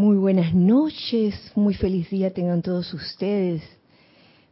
[0.00, 3.62] Muy buenas noches, muy feliz día tengan todos ustedes.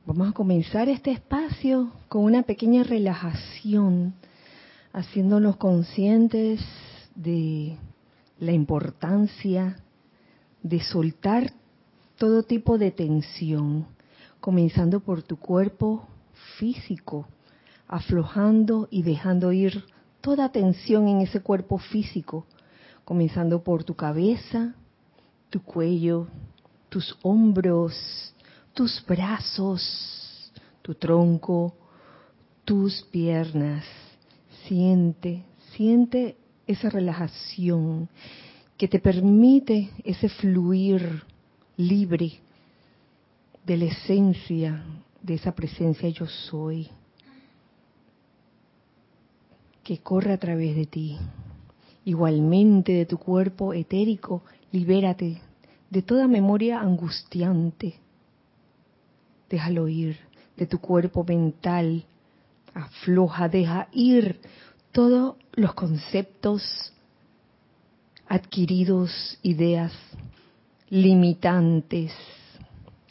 [0.05, 4.13] Vamos a comenzar este espacio con una pequeña relajación,
[4.93, 6.61] haciéndonos conscientes
[7.15, 7.79] de
[8.39, 9.79] la importancia
[10.63, 11.51] de soltar
[12.19, 13.87] todo tipo de tensión,
[14.41, 16.07] comenzando por tu cuerpo
[16.59, 17.27] físico,
[17.87, 19.83] aflojando y dejando ir
[20.21, 22.45] toda tensión en ese cuerpo físico,
[23.07, 24.75] comenzando por tu cabeza,
[25.51, 26.27] tu cuello,
[26.89, 28.35] tus hombros,
[28.75, 31.75] tus brazos, tu tronco,
[32.65, 33.85] tus piernas.
[34.67, 36.37] Siente, siente
[36.67, 38.09] esa relajación
[38.77, 41.25] que te permite ese fluir
[41.77, 42.41] libre
[43.65, 44.85] de la esencia
[45.23, 46.89] de esa presencia yo soy
[49.83, 51.19] que corre a través de ti.
[52.05, 55.41] Igualmente de tu cuerpo etérico, libérate
[55.91, 57.95] de toda memoria angustiante.
[59.49, 60.19] Déjalo ir
[60.57, 62.05] de tu cuerpo mental.
[62.75, 64.41] Afloja, deja ir
[64.93, 66.93] todos los conceptos
[68.29, 69.93] adquiridos, ideas
[70.91, 72.13] limitantes,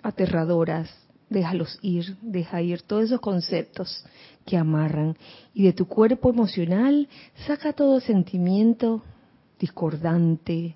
[0.03, 0.89] aterradoras,
[1.29, 4.05] déjalos ir, deja ir todos esos conceptos
[4.45, 5.17] que amarran
[5.53, 7.09] y de tu cuerpo emocional
[7.45, 9.03] saca todo sentimiento
[9.59, 10.75] discordante,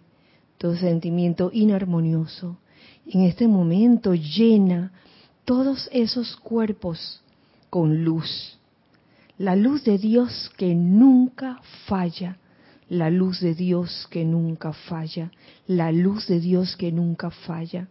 [0.61, 2.59] todo sentimiento inarmonioso.
[3.07, 4.91] En este momento llena
[5.43, 7.23] todos esos cuerpos
[7.71, 8.59] con luz.
[9.39, 12.37] La luz de Dios que nunca falla,
[12.89, 15.31] la luz de Dios que nunca falla,
[15.65, 17.87] la luz de Dios que nunca falla.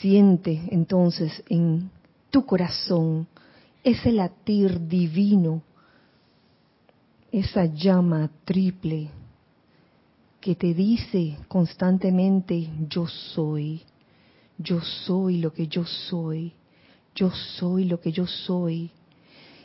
[0.00, 1.88] Siente entonces en
[2.30, 3.28] tu corazón
[3.84, 5.62] ese latir divino,
[7.30, 9.12] esa llama triple
[10.40, 13.82] que te dice constantemente yo soy,
[14.56, 16.52] yo soy lo que yo soy,
[17.14, 18.90] yo soy lo que yo soy.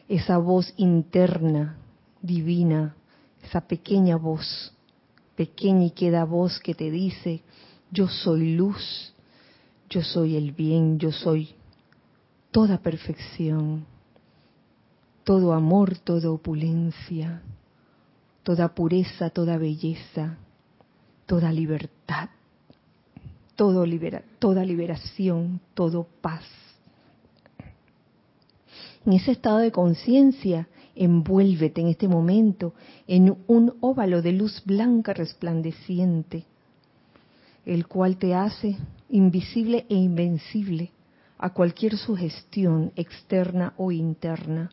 [0.09, 1.77] Esa voz interna,
[2.21, 2.95] divina,
[3.43, 4.73] esa pequeña voz,
[5.35, 7.41] pequeña y queda voz que te dice
[7.93, 9.13] yo soy luz,
[9.87, 11.49] yo soy el bien, yo soy
[12.49, 13.85] toda perfección,
[15.23, 17.43] todo amor, toda opulencia,
[18.41, 20.37] toda pureza, toda belleza,
[21.25, 22.29] toda libertad,
[23.55, 23.85] toda
[24.65, 26.43] liberación, todo paz.
[29.05, 32.73] En ese estado de conciencia, envuélvete en este momento
[33.07, 36.45] en un óvalo de luz blanca resplandeciente,
[37.65, 38.77] el cual te hace
[39.09, 40.91] invisible e invencible
[41.37, 44.71] a cualquier sugestión externa o interna.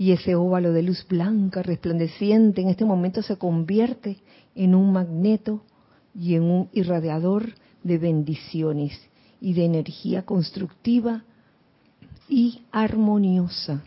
[0.00, 4.16] Y ese óvalo de luz blanca resplandeciente en este momento se convierte
[4.54, 5.60] en un magneto
[6.14, 7.50] y en un irradiador
[7.82, 8.98] de bendiciones
[9.42, 11.24] y de energía constructiva
[12.30, 13.84] y armoniosa.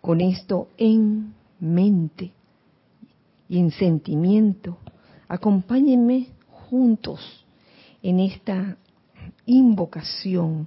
[0.00, 2.32] Con esto en mente
[3.48, 4.76] y en sentimiento,
[5.28, 6.30] acompáñenme
[6.68, 7.20] juntos
[8.02, 8.76] en esta
[9.46, 10.66] invocación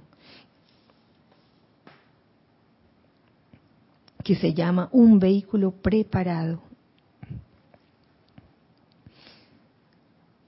[4.26, 6.60] que se llama un vehículo preparado.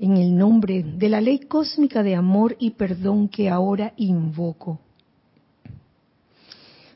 [0.01, 4.81] En el nombre de la ley cósmica de amor y perdón que ahora invoco.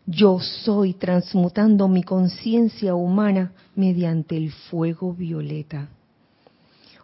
[0.07, 5.89] Yo soy transmutando mi conciencia humana mediante el fuego violeta.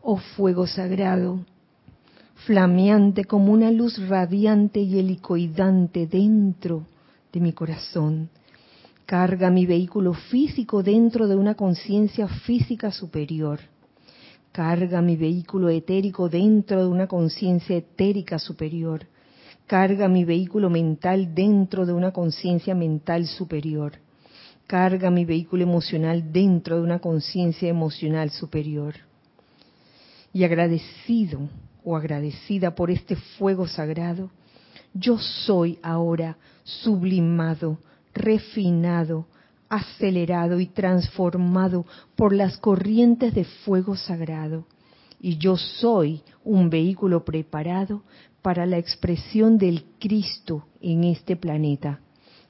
[0.02, 1.38] Oh fuego sagrado,
[2.46, 6.84] flameante como una luz radiante y helicoidante dentro
[7.32, 8.28] de mi corazón.
[9.08, 13.58] Carga mi vehículo físico dentro de una conciencia física superior.
[14.52, 19.06] Carga mi vehículo etérico dentro de una conciencia etérica superior.
[19.66, 23.92] Carga mi vehículo mental dentro de una conciencia mental superior.
[24.66, 28.94] Carga mi vehículo emocional dentro de una conciencia emocional superior.
[30.34, 31.48] Y agradecido
[31.82, 34.30] o agradecida por este fuego sagrado,
[34.92, 37.78] yo soy ahora sublimado,
[38.18, 39.26] refinado,
[39.68, 41.86] acelerado y transformado
[42.16, 44.66] por las corrientes de fuego sagrado.
[45.20, 48.02] Y yo soy un vehículo preparado
[48.42, 52.00] para la expresión del Cristo en este planeta.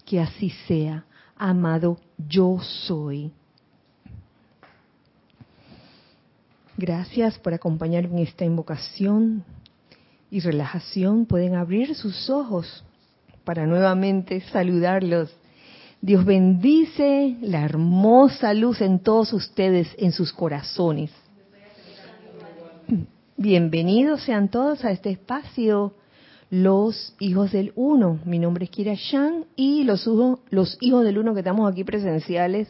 [0.04, 1.04] Que así sea,
[1.36, 1.98] amado,
[2.28, 3.32] yo soy.
[6.76, 9.44] Gracias por acompañarme en esta invocación
[10.30, 11.26] y relajación.
[11.26, 12.84] Pueden abrir sus ojos
[13.44, 15.34] para nuevamente saludarlos.
[16.00, 21.10] Dios bendice la hermosa luz en todos ustedes, en sus corazones.
[23.36, 25.94] Bienvenidos sean todos a este espacio,
[26.50, 28.20] los hijos del uno.
[28.24, 30.06] Mi nombre es Kira Shan y los,
[30.80, 32.68] hijos del uno que estamos aquí presenciales,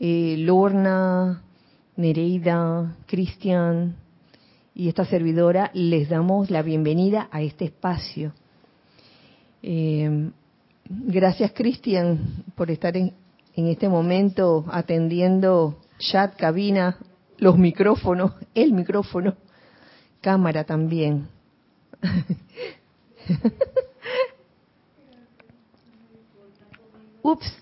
[0.00, 1.42] eh, Lorna,
[1.96, 3.96] Nereida, Cristian
[4.74, 8.32] y esta servidora, les damos la bienvenida a este espacio.
[9.62, 10.30] Eh,
[10.88, 13.12] gracias Cristian por estar en,
[13.54, 16.96] en este momento atendiendo chat, cabina,
[17.38, 19.36] los micrófonos, el micrófono
[20.20, 21.28] cámara también.
[27.22, 27.52] Ups.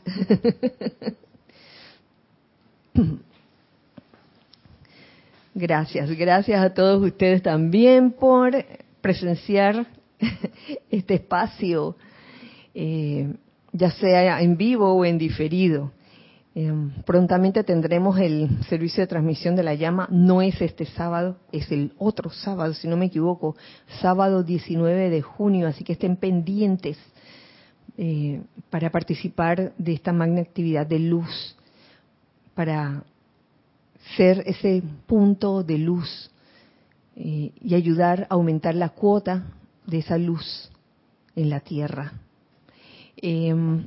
[5.54, 8.52] Gracias, gracias a todos ustedes también por
[9.00, 9.86] presenciar
[10.90, 11.96] este espacio,
[12.78, 13.34] eh,
[13.72, 15.92] ya sea en vivo o en diferido.
[16.54, 20.08] Em, prontamente tendremos el servicio de transmisión de la llama.
[20.10, 23.56] No es este sábado, es el otro sábado, si no me equivoco,
[24.02, 25.68] sábado 19 de junio.
[25.68, 26.98] Así que estén pendientes
[27.96, 31.56] eh, para participar de esta magna actividad de luz,
[32.54, 33.04] para
[34.18, 36.30] ser ese punto de luz
[37.16, 39.46] eh, y ayudar a aumentar la cuota
[39.86, 40.70] de esa luz
[41.34, 42.12] en la tierra.
[43.16, 43.86] Em,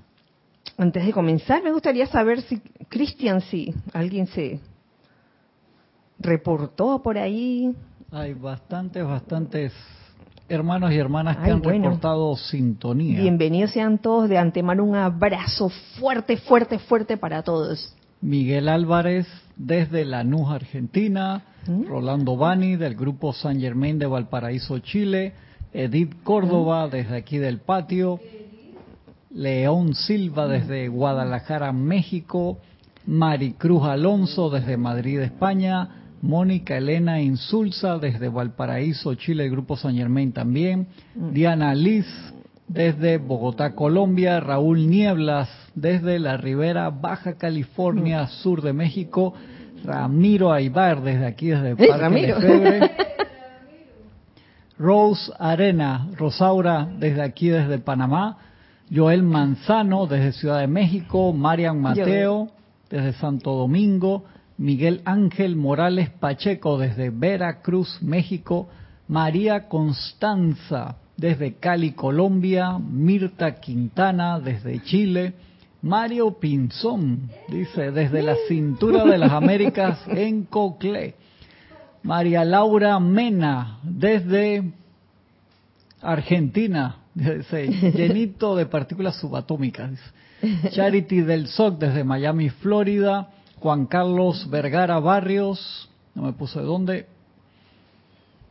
[0.77, 4.59] antes de comenzar, me gustaría saber si, Cristian, si alguien se
[6.19, 7.75] reportó por ahí.
[8.11, 9.73] Hay bastantes, bastantes
[10.47, 13.21] hermanos y hermanas que han reportado sintonía.
[13.21, 14.27] Bienvenidos sean todos.
[14.29, 17.95] De antemano un abrazo fuerte, fuerte, fuerte para todos.
[18.21, 21.43] Miguel Álvarez desde Lanús, Argentina.
[21.67, 21.85] ¿Mm?
[21.85, 25.33] Rolando Bani del grupo San Germain de Valparaíso, Chile.
[25.71, 26.89] Edith Córdoba ¿Mm?
[26.89, 28.19] desde aquí del patio.
[29.31, 32.57] León Silva desde Guadalajara, México,
[33.05, 35.89] Maricruz Alonso desde Madrid, España,
[36.21, 41.31] Mónica Elena Insulza desde Valparaíso, Chile, el Grupo San Germain también, mm.
[41.31, 42.05] Diana Liz
[42.67, 48.27] desde Bogotá, Colombia, Raúl Nieblas desde la Ribera Baja California, mm.
[48.27, 49.33] sur de México,
[49.83, 52.39] Ramiro Aybar desde aquí, desde Parque Ramiro.
[52.39, 52.91] de
[54.77, 58.37] Rose Arena, Rosaura desde aquí, desde Panamá,
[58.93, 62.49] Joel Manzano desde Ciudad de México, Marian Mateo
[62.89, 64.25] desde Santo Domingo,
[64.57, 68.67] Miguel Ángel Morales Pacheco desde Veracruz, México,
[69.07, 75.33] María Constanza desde Cali, Colombia, Mirta Quintana desde Chile,
[75.81, 81.15] Mario Pinzón, dice, desde la cintura de las Américas en Coclé.
[82.03, 84.71] María Laura Mena, desde
[86.01, 89.91] Argentina, llenito de partículas subatómicas.
[90.71, 93.29] Charity del SOC desde Miami, Florida.
[93.59, 97.07] Juan Carlos Vergara Barrios, no me puso de dónde.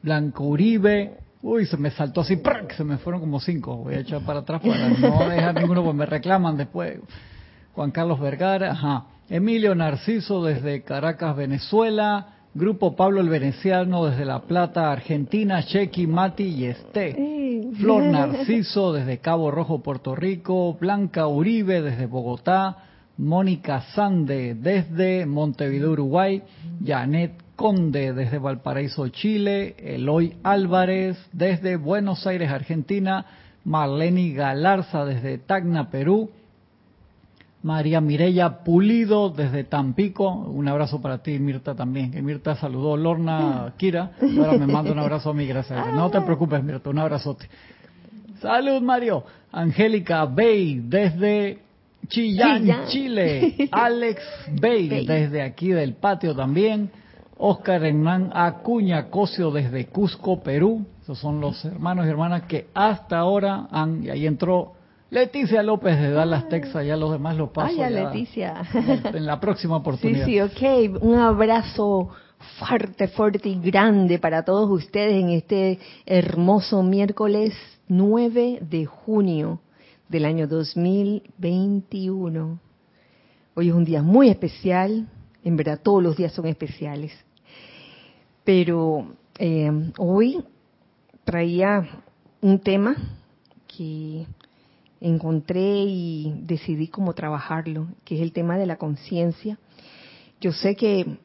[0.02, 1.16] Blanco Uribe.
[1.40, 2.40] Uy, se me saltó así,
[2.76, 3.76] se me fueron como cinco.
[3.76, 6.98] Voy a echar para atrás para no dejar ninguno, pues me reclaman después.
[7.74, 9.06] Juan Carlos Vergara, ajá.
[9.30, 12.37] Emilio Narciso desde Caracas, Venezuela.
[12.54, 17.14] Grupo Pablo el Veneciano desde La Plata, Argentina, Chequi, Mati y Esté.
[17.78, 22.78] Flor Narciso desde Cabo Rojo, Puerto Rico, Blanca Uribe desde Bogotá,
[23.18, 26.42] Mónica Sande desde Montevideo, Uruguay,
[26.84, 33.26] Janet Conde desde Valparaíso, Chile, Eloy Álvarez desde Buenos Aires, Argentina,
[33.64, 36.30] Marlene Galarza desde Tacna, Perú,
[37.62, 43.72] María Mireya Pulido desde Tampico, un abrazo para ti Mirta también, que Mirta saludó Lorna
[43.76, 45.92] Kira, ahora me manda un abrazo a mí, gracias.
[45.92, 47.48] No te preocupes Mirta, un abrazote.
[48.40, 51.58] Salud Mario, Angélica Bay desde
[52.06, 54.22] Chillán, Chile, Alex
[54.60, 56.90] Bay desde aquí del patio también,
[57.38, 63.18] Oscar Hernán Acuña Cosio desde Cusco, Perú, esos son los hermanos y hermanas que hasta
[63.18, 64.74] ahora han, y ahí entró
[65.10, 67.82] Leticia López de Dallas, Texas, ya los demás lo paso.
[67.82, 68.62] Ay, Leticia.
[68.74, 70.26] En la próxima oportunidad.
[70.26, 71.02] Sí, sí, ok.
[71.02, 72.10] Un abrazo
[72.58, 77.54] fuerte, fuerte y grande para todos ustedes en este hermoso miércoles
[77.88, 79.60] 9 de junio
[80.08, 82.60] del año 2021.
[83.54, 85.08] Hoy es un día muy especial,
[85.42, 87.12] en verdad todos los días son especiales,
[88.44, 90.44] pero eh, hoy
[91.24, 91.88] traía
[92.40, 92.96] un tema
[93.66, 94.26] que
[95.00, 99.58] encontré y decidí cómo trabajarlo, que es el tema de la conciencia.
[100.40, 101.18] Yo sé que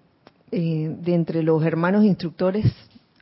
[0.52, 2.66] eh, de entre los hermanos instructores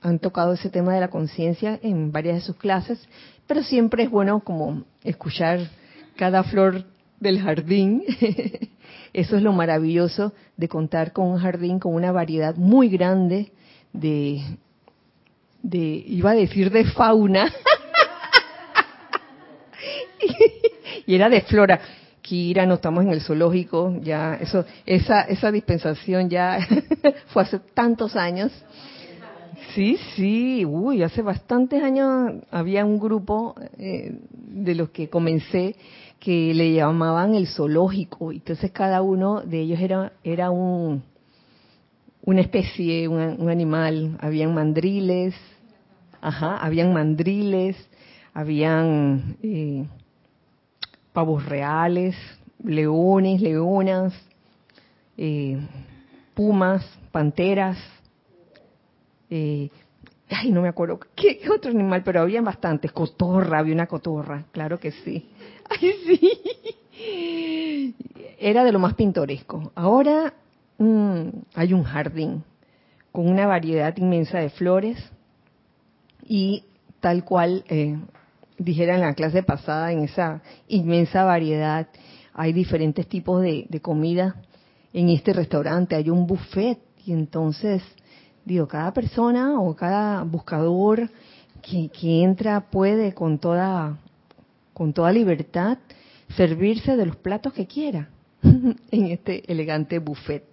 [0.02, 3.00] han tocado ese tema de la conciencia en varias de sus clases,
[3.48, 5.60] pero siempre es bueno como escuchar
[6.16, 6.86] cada flor
[7.20, 8.04] del jardín.
[9.14, 13.52] Eso es lo maravilloso de contar con un jardín con una variedad muy grande
[13.94, 14.42] de,
[15.62, 17.54] de, iba a decir de fauna,
[21.06, 21.80] y era de flora.
[22.22, 26.60] Kira, no estamos en el zoológico, ya eso, esa, esa dispensación ya
[27.28, 28.52] fue hace tantos años.
[29.74, 35.76] Sí, sí, uy, hace bastantes años había un grupo eh, de los que comencé
[36.20, 41.04] que le llamaban el zoológico, entonces cada uno de ellos era, era un,
[42.24, 45.34] una especie, un, animal, habían mandriles,
[46.22, 47.76] ajá, habían mandriles,
[48.34, 49.88] habían eh,
[51.14, 52.16] pavos reales,
[52.64, 54.14] leones, leonas,
[55.18, 55.60] eh,
[56.34, 57.78] pumas, panteras,
[59.30, 59.70] eh,
[60.30, 64.80] ay, no me acuerdo ¿qué, otro animal, pero había bastantes, cotorra, había una cotorra, claro
[64.80, 65.30] que sí.
[65.70, 67.96] Ay, sí.
[68.38, 69.72] Era de lo más pintoresco.
[69.76, 70.34] Ahora
[70.78, 72.44] mm, hay un jardín
[73.12, 74.98] con una variedad inmensa de flores
[76.24, 76.66] y
[77.00, 77.98] tal cual eh,
[78.64, 81.88] dijera en la clase pasada, en esa inmensa variedad,
[82.34, 84.36] hay diferentes tipos de, comida.
[84.94, 87.82] En este restaurante hay un buffet y entonces,
[88.46, 91.10] digo, cada persona o cada buscador
[91.62, 93.98] que, que entra puede con toda,
[94.74, 95.80] con toda libertad
[96.36, 98.10] servirse de los platos que quiera
[98.44, 100.44] en este elegante buffet.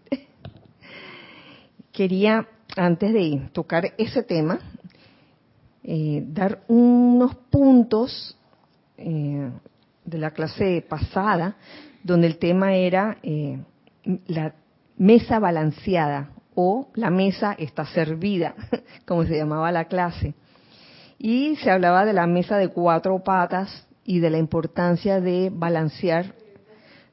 [1.92, 4.60] Quería, antes de tocar ese tema,
[5.90, 8.36] eh, dar unos puntos
[8.98, 9.50] eh,
[10.04, 11.56] de la clase pasada,
[12.02, 13.58] donde el tema era eh,
[14.26, 14.52] la
[14.98, 18.54] mesa balanceada o la mesa está servida,
[19.06, 20.34] como se llamaba la clase.
[21.16, 26.34] Y se hablaba de la mesa de cuatro patas y de la importancia de balancear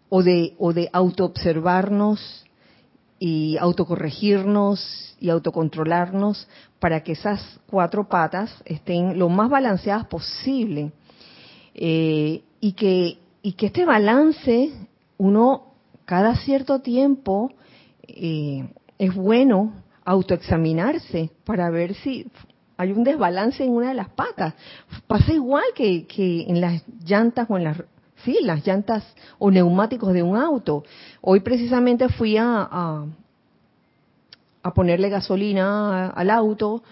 [0.10, 2.45] o de, o de autoobservarnos
[3.20, 6.48] y autocorregirnos y autocontrolarnos
[6.80, 10.92] para que esas cuatro patas estén lo más balanceadas posible
[11.74, 14.72] eh, y que y que este balance
[15.18, 15.74] uno
[16.06, 17.54] cada cierto tiempo
[18.08, 18.68] eh,
[18.98, 22.28] es bueno autoexaminarse para ver si
[22.78, 24.54] hay un desbalance en una de las patas.
[25.08, 27.78] Pasa igual que, que en las llantas o en las
[28.26, 29.04] sí, las llantas
[29.40, 30.84] o neumáticos de un auto.
[31.22, 33.06] Hoy precisamente fui a,
[34.62, 36.84] a, ponerle gasolina al auto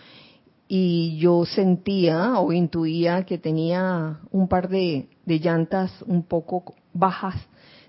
[0.67, 7.35] y yo sentía o intuía que tenía un par de, de llantas un poco bajas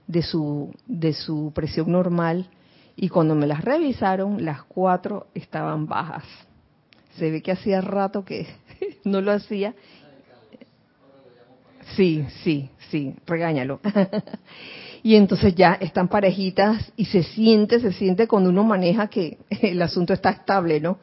[0.07, 2.49] de su, de su presión normal
[2.97, 6.25] y cuando me las revisaron, las cuatro estaban bajas.
[7.17, 8.47] Se ve que hacía rato que
[9.05, 9.75] no lo hacía.
[11.97, 13.81] Sí, sí, sí, regáñalo.
[15.03, 19.81] y entonces ya están parejitas y se siente, se siente cuando uno maneja que el
[19.83, 20.99] asunto está estable, ¿no?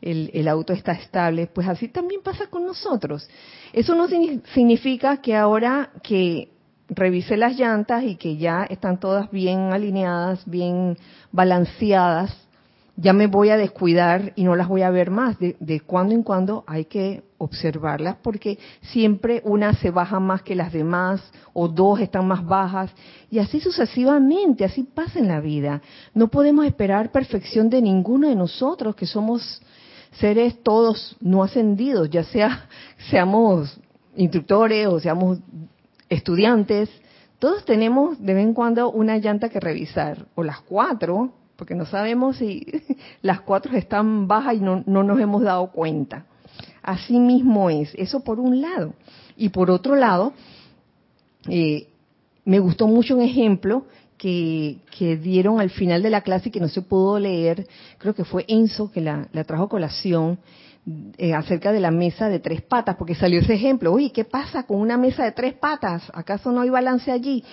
[0.00, 3.28] El, el, auto está estable, pues así también pasa con nosotros.
[3.72, 6.50] Eso no significa que ahora que
[6.88, 10.96] revise las llantas y que ya están todas bien alineadas, bien
[11.32, 12.47] balanceadas,
[13.00, 15.38] ya me voy a descuidar y no las voy a ver más.
[15.38, 20.56] De, de cuando en cuando hay que observarlas porque siempre una se baja más que
[20.56, 22.90] las demás o dos están más bajas
[23.30, 25.80] y así sucesivamente, así pasa en la vida.
[26.12, 29.62] No podemos esperar perfección de ninguno de nosotros que somos
[30.12, 32.68] seres todos no ascendidos, ya sea
[33.10, 33.78] seamos
[34.16, 35.38] instructores o seamos
[36.08, 36.90] estudiantes,
[37.38, 41.86] todos tenemos de vez en cuando una llanta que revisar, o las cuatro, porque no
[41.86, 42.64] sabemos si
[43.20, 46.24] las cuatro están bajas y no, nos hemos dado cuenta.
[46.82, 48.94] Así mismo es, eso por un lado.
[49.36, 50.32] Y por otro lado,
[51.48, 51.88] eh,
[52.44, 53.86] me gustó mucho un ejemplo
[54.16, 54.78] que,
[55.20, 57.66] dieron al final de la clase y que no se pudo leer,
[57.98, 60.38] creo que fue Enzo que la, trajo a colación,
[61.18, 63.92] eh, acerca de la mesa de tres patas, porque salió ese ejemplo.
[63.92, 66.04] Oye, ¿qué pasa con una mesa de tres patas?
[66.14, 67.44] ¿Acaso no hay balance allí?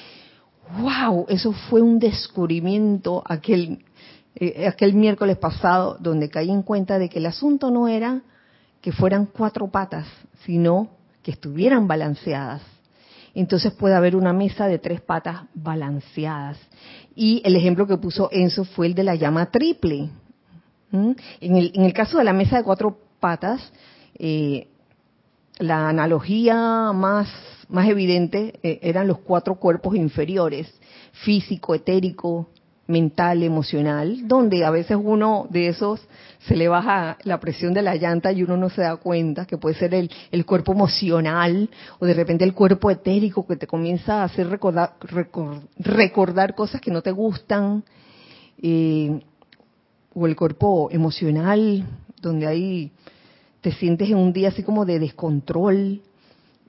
[0.79, 1.25] ¡Wow!
[1.27, 3.83] Eso fue un descubrimiento aquel
[4.35, 8.21] eh, aquel miércoles pasado, donde caí en cuenta de que el asunto no era
[8.81, 10.07] que fueran cuatro patas,
[10.45, 10.89] sino
[11.23, 12.61] que estuvieran balanceadas.
[13.33, 16.57] Entonces puede haber una mesa de tres patas balanceadas.
[17.15, 20.09] Y el ejemplo que puso Enzo fue el de la llama triple.
[20.91, 23.73] En, el, caso de la mesa de cuatro patas,
[24.17, 24.67] eh,
[25.57, 27.27] la analogía más,
[27.67, 30.71] más evidente eh, eran los cuatro cuerpos inferiores,
[31.11, 32.49] físico, etérico,
[32.87, 36.01] mental, emocional, donde a veces uno de esos
[36.47, 39.57] se le baja la presión de la llanta y uno no se da cuenta, que
[39.57, 44.25] puede ser el, cuerpo emocional o de repente el cuerpo etérico que te comienza a
[44.25, 47.83] hacer recordar, cosas que no te gustan,
[48.61, 49.19] eh,
[50.13, 51.85] o el cuerpo emocional,
[52.21, 52.91] donde hay
[53.65, 56.03] te sientes en un día así como de descontrol,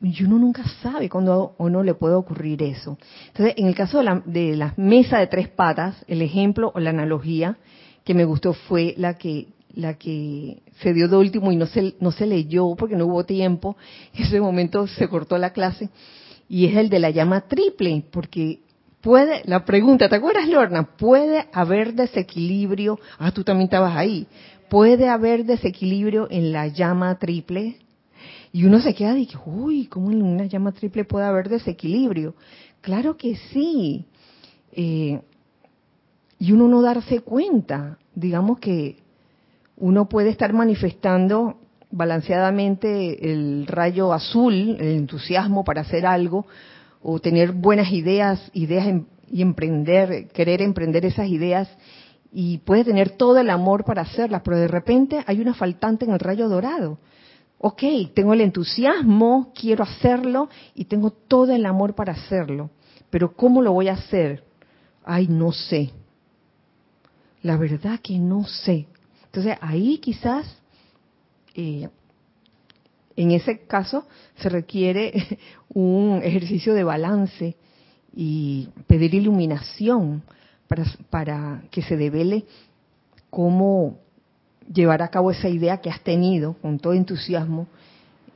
[0.02, 2.98] y uno nunca sabe cuándo o no le puede ocurrir eso.
[3.28, 6.80] Entonces, en el caso de la, de la mesa de tres patas, el ejemplo o
[6.80, 7.56] la analogía
[8.04, 11.94] que me gustó fue la que la que se dio de último y no se,
[12.00, 13.76] no se leyó porque no hubo tiempo.
[14.14, 15.90] En ese momento se cortó la clase.
[16.48, 18.60] Y es el de la llama triple, porque
[19.00, 20.96] puede, la pregunta, ¿te acuerdas, Lorna?
[20.96, 22.98] ¿Puede haber desequilibrio?
[23.18, 24.26] Ah, tú también estabas ahí.
[24.70, 27.76] ¿Puede haber desequilibrio en la llama triple?
[28.56, 32.34] Y uno se queda y dice, uy, ¿cómo en una llama triple puede haber desequilibrio?
[32.80, 34.06] Claro que sí.
[34.72, 35.20] Eh,
[36.38, 37.98] y uno no darse cuenta.
[38.14, 38.96] Digamos que
[39.76, 41.58] uno puede estar manifestando
[41.90, 46.46] balanceadamente el rayo azul, el entusiasmo para hacer algo,
[47.02, 51.68] o tener buenas ideas, ideas y emprender, querer emprender esas ideas,
[52.32, 56.12] y puede tener todo el amor para hacerlas, pero de repente hay una faltante en
[56.12, 56.96] el rayo dorado.
[57.58, 57.82] Ok,
[58.14, 62.70] tengo el entusiasmo, quiero hacerlo y tengo todo el amor para hacerlo,
[63.10, 64.44] pero ¿cómo lo voy a hacer?
[65.04, 65.90] Ay, no sé.
[67.42, 68.86] La verdad que no sé.
[69.26, 70.46] Entonces ahí quizás,
[71.54, 71.88] eh,
[73.14, 77.56] en ese caso, se requiere un ejercicio de balance
[78.14, 80.22] y pedir iluminación
[80.68, 82.44] para, para que se devele
[83.30, 83.98] cómo
[84.72, 87.66] llevar a cabo esa idea que has tenido con todo entusiasmo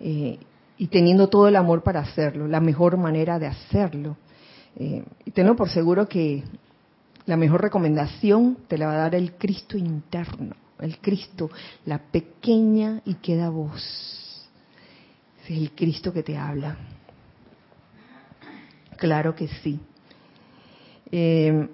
[0.00, 0.38] eh,
[0.78, 4.16] y teniendo todo el amor para hacerlo, la mejor manera de hacerlo.
[4.76, 6.42] Eh, y tengo por seguro que
[7.26, 11.50] la mejor recomendación te la va a dar el Cristo interno el Cristo,
[11.86, 14.48] la pequeña y queda voz.
[15.44, 16.76] es el Cristo que te habla.
[18.96, 19.80] Claro que sí.
[21.10, 21.68] Eh,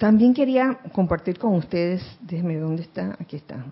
[0.00, 3.66] también quería compartir con ustedes, déjeme dónde está, aquí está,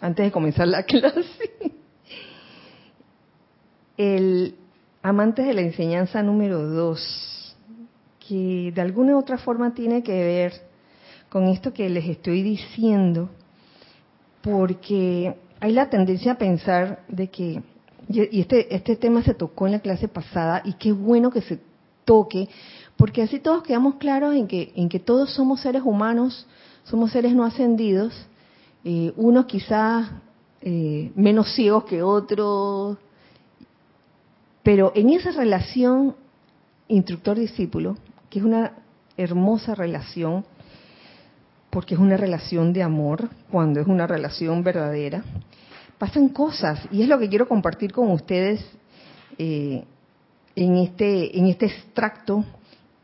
[0.00, 1.50] antes de comenzar la clase,
[3.96, 4.54] el
[5.02, 7.56] amante de la enseñanza número dos
[8.20, 10.52] que de alguna u otra forma tiene que ver
[11.28, 13.28] con esto que les estoy diciendo,
[14.42, 17.60] porque hay la tendencia a pensar de que,
[18.08, 21.58] y este, este tema se tocó en la clase pasada, y qué bueno que se
[22.04, 22.48] toque,
[22.96, 26.46] porque así todos quedamos claros en que, en que todos somos seres humanos,
[26.84, 28.14] somos seres no ascendidos,
[28.84, 30.10] eh, unos quizás
[30.60, 32.98] eh, menos ciegos que otros,
[34.62, 36.14] pero en esa relación
[36.88, 37.96] instructor-discípulo
[38.30, 38.72] que es una
[39.16, 40.44] hermosa relación,
[41.70, 45.22] porque es una relación de amor, cuando es una relación verdadera,
[45.98, 48.64] pasan cosas, y es lo que quiero compartir con ustedes
[49.38, 49.84] eh,
[50.56, 52.44] en, este, en este extracto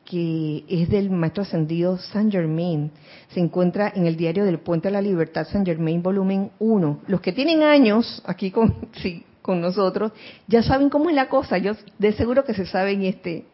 [0.09, 2.91] que es del maestro ascendido Saint Germain.
[3.29, 7.01] Se encuentra en el diario del Puente a la Libertad Saint Germain, volumen 1.
[7.09, 8.89] Los que tienen años aquí con,
[9.43, 10.13] con nosotros
[10.47, 11.59] ya saben cómo es la cosa.
[11.59, 13.45] Yo de seguro que se saben este,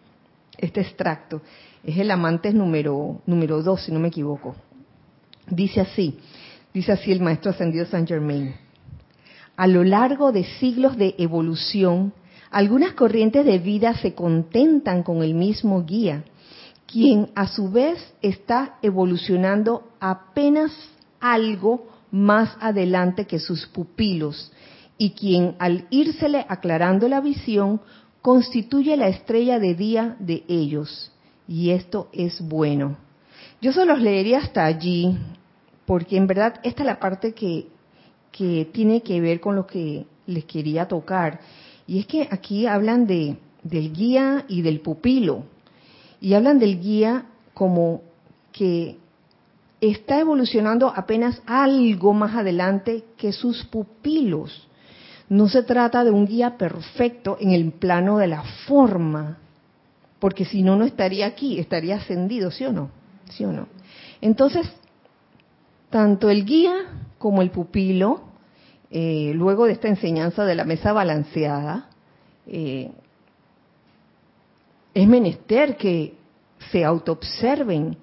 [0.56, 1.42] este extracto.
[1.82, 4.54] Es el Amantes número, número 2, si no me equivoco.
[5.48, 6.20] Dice así,
[6.72, 8.54] dice así el maestro ascendido Saint Germain.
[9.56, 12.12] A lo largo de siglos de evolución,
[12.52, 16.22] algunas corrientes de vida se contentan con el mismo guía,
[16.86, 20.72] quien a su vez está evolucionando apenas
[21.20, 24.52] algo más adelante que sus pupilos,
[24.96, 27.80] y quien al írsele aclarando la visión
[28.22, 31.12] constituye la estrella de día de ellos.
[31.48, 32.96] Y esto es bueno.
[33.60, 35.18] Yo solo los leería hasta allí,
[35.86, 37.66] porque en verdad esta es la parte que,
[38.30, 41.40] que tiene que ver con lo que les quería tocar.
[41.86, 45.44] Y es que aquí hablan de, del guía y del pupilo.
[46.24, 48.00] Y hablan del guía como
[48.50, 48.96] que
[49.82, 54.66] está evolucionando apenas algo más adelante que sus pupilos.
[55.28, 59.36] No se trata de un guía perfecto en el plano de la forma,
[60.18, 62.88] porque si no, no estaría aquí, estaría ascendido, ¿sí o no?
[63.28, 63.68] ¿Sí o no?
[64.22, 64.66] Entonces,
[65.90, 66.74] tanto el guía
[67.18, 68.22] como el pupilo,
[68.90, 71.90] eh, luego de esta enseñanza de la mesa balanceada,
[72.46, 72.92] eh,
[74.94, 76.14] es menester que
[76.70, 77.96] se autoobserven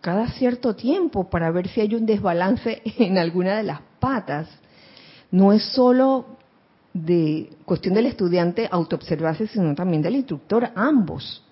[0.00, 4.48] cada cierto tiempo para ver si hay un desbalance en alguna de las patas.
[5.30, 6.26] No es solo
[6.92, 11.44] de cuestión del estudiante autoobservarse, sino también del instructor, ambos.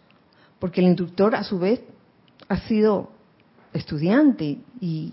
[0.59, 1.81] Porque el instructor a su vez
[2.49, 3.11] ha sido
[3.73, 5.13] estudiante y,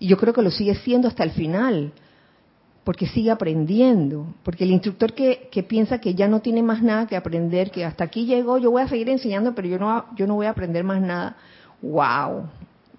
[0.00, 1.92] yo creo que lo sigue siendo hasta el final,
[2.84, 4.26] porque sigue aprendiendo.
[4.42, 7.84] Porque el instructor que, que piensa que ya no tiene más nada que aprender, que
[7.84, 10.50] hasta aquí llegó, yo voy a seguir enseñando, pero yo no, yo no voy a
[10.50, 11.36] aprender más nada.
[11.80, 12.48] ¡Wow!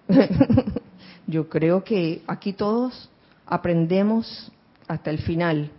[1.28, 3.10] Yo creo que aquí todos
[3.46, 4.52] aprendemos
[4.88, 5.72] hasta el final,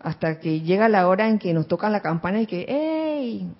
[0.00, 3.50] hasta que llega la hora en que nos toca la campana y que, ¡ey!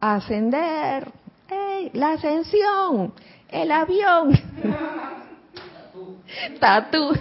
[0.00, 1.10] ¡Ascender!
[1.48, 1.90] ¡ey!
[1.94, 3.14] ¡La ascensión!
[3.48, 4.38] ¡El avión!
[6.60, 7.12] ¡Tatú!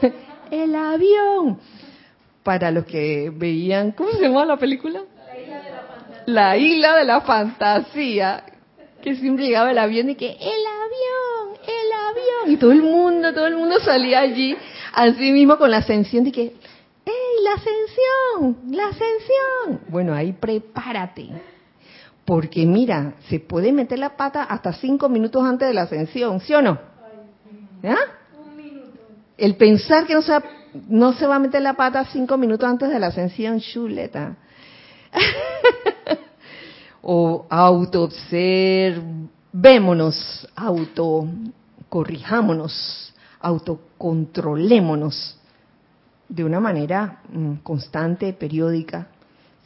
[0.52, 1.60] ¡El avión!
[2.46, 5.02] Para los que veían, ¿cómo se llama la película?
[6.28, 8.44] La isla de la fantasía.
[9.02, 11.58] Que siempre llegaba el avión y que, ¡el avión!
[11.68, 12.54] ¡el avión!
[12.54, 14.56] Y todo el mundo, todo el mundo salía allí,
[14.94, 18.76] así mismo con la ascensión de que, ¡Ey, la ascensión!
[18.76, 19.82] ¡La ascensión!
[19.88, 21.30] Bueno, ahí prepárate.
[22.26, 26.54] Porque mira, se puede meter la pata hasta cinco minutos antes de la ascensión, ¿sí
[26.54, 26.78] o no?
[27.82, 27.98] ¿Ya?
[29.36, 30.44] El pensar que no se, va,
[30.88, 34.38] no se va a meter la pata cinco minutos antes de la ascensión, chuleta.
[37.02, 41.28] o auto-observémonos, auto
[41.90, 45.38] corrijámonos, autocontrolémonos
[46.28, 49.08] de una manera mm, constante, periódica,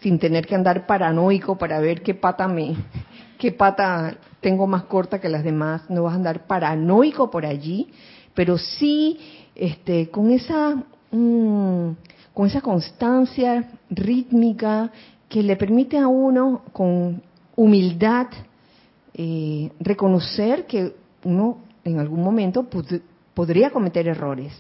[0.02, 2.76] sin tener que andar paranoico para ver qué pata me,
[3.38, 5.90] qué pata tengo más corta que las demás.
[5.90, 7.92] No vas a andar paranoico por allí,
[8.34, 9.20] pero sí,
[9.56, 11.92] este, con esa, mm,
[12.34, 14.92] con esa constancia rítmica
[15.28, 17.22] que le permite a uno, con
[17.56, 18.28] humildad,
[19.14, 22.68] eh, reconocer que uno en algún momento
[23.34, 24.54] podría cometer errores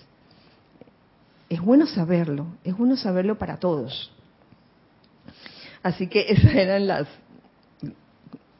[1.49, 4.11] es bueno saberlo, es bueno saberlo para todos.
[5.81, 7.07] Así que esos eran las,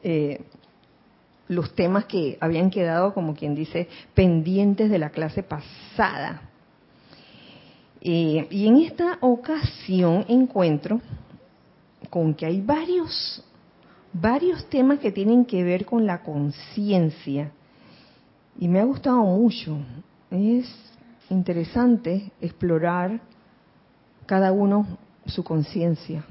[0.02, 0.42] eh,
[1.48, 6.49] los temas que habían quedado, como quien dice, pendientes de la clase pasada.
[8.00, 11.00] Eh, y en esta ocasión encuentro
[12.08, 13.44] con que hay varios,
[14.12, 17.52] varios temas que tienen que ver con la conciencia.
[18.58, 19.78] Y me ha gustado mucho.
[20.30, 20.66] Es
[21.28, 23.20] interesante explorar
[24.26, 24.86] cada uno
[25.26, 26.24] su conciencia.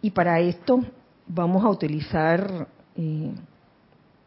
[0.00, 0.84] Y para esto
[1.26, 3.32] vamos a utilizar eh,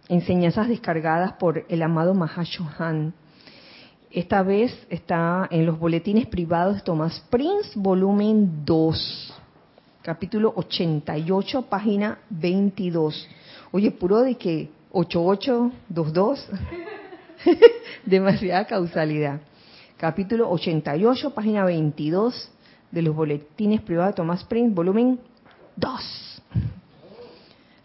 [0.07, 3.13] enseñanzas descargadas por el amado Mahashohan.
[4.15, 9.33] Esta vez está en los boletines privados de Thomas Prince, volumen 2,
[10.01, 13.27] capítulo 88, página 22.
[13.73, 16.47] Oye, puro de que 8822.
[18.05, 19.41] Demasiada causalidad.
[19.97, 22.51] Capítulo 88, página 22
[22.91, 25.19] de los boletines privados de Thomas Prince, volumen
[25.75, 26.41] 2.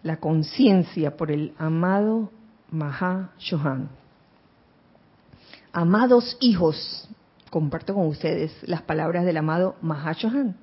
[0.04, 2.30] La conciencia por el amado
[2.70, 3.99] Maha Shohan.
[5.72, 7.08] Amados hijos,
[7.48, 10.56] comparto con ustedes las palabras del amado Maha Shohan.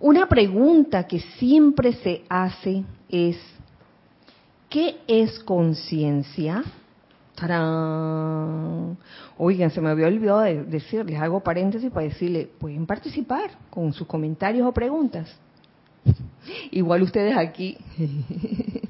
[0.00, 3.38] Una pregunta que siempre se hace es,
[4.68, 6.62] ¿qué es conciencia?
[9.38, 14.06] Oigan, se me había olvidado de decirles, hago paréntesis para decirle, pueden participar con sus
[14.06, 15.34] comentarios o preguntas.
[16.70, 17.78] Igual ustedes aquí.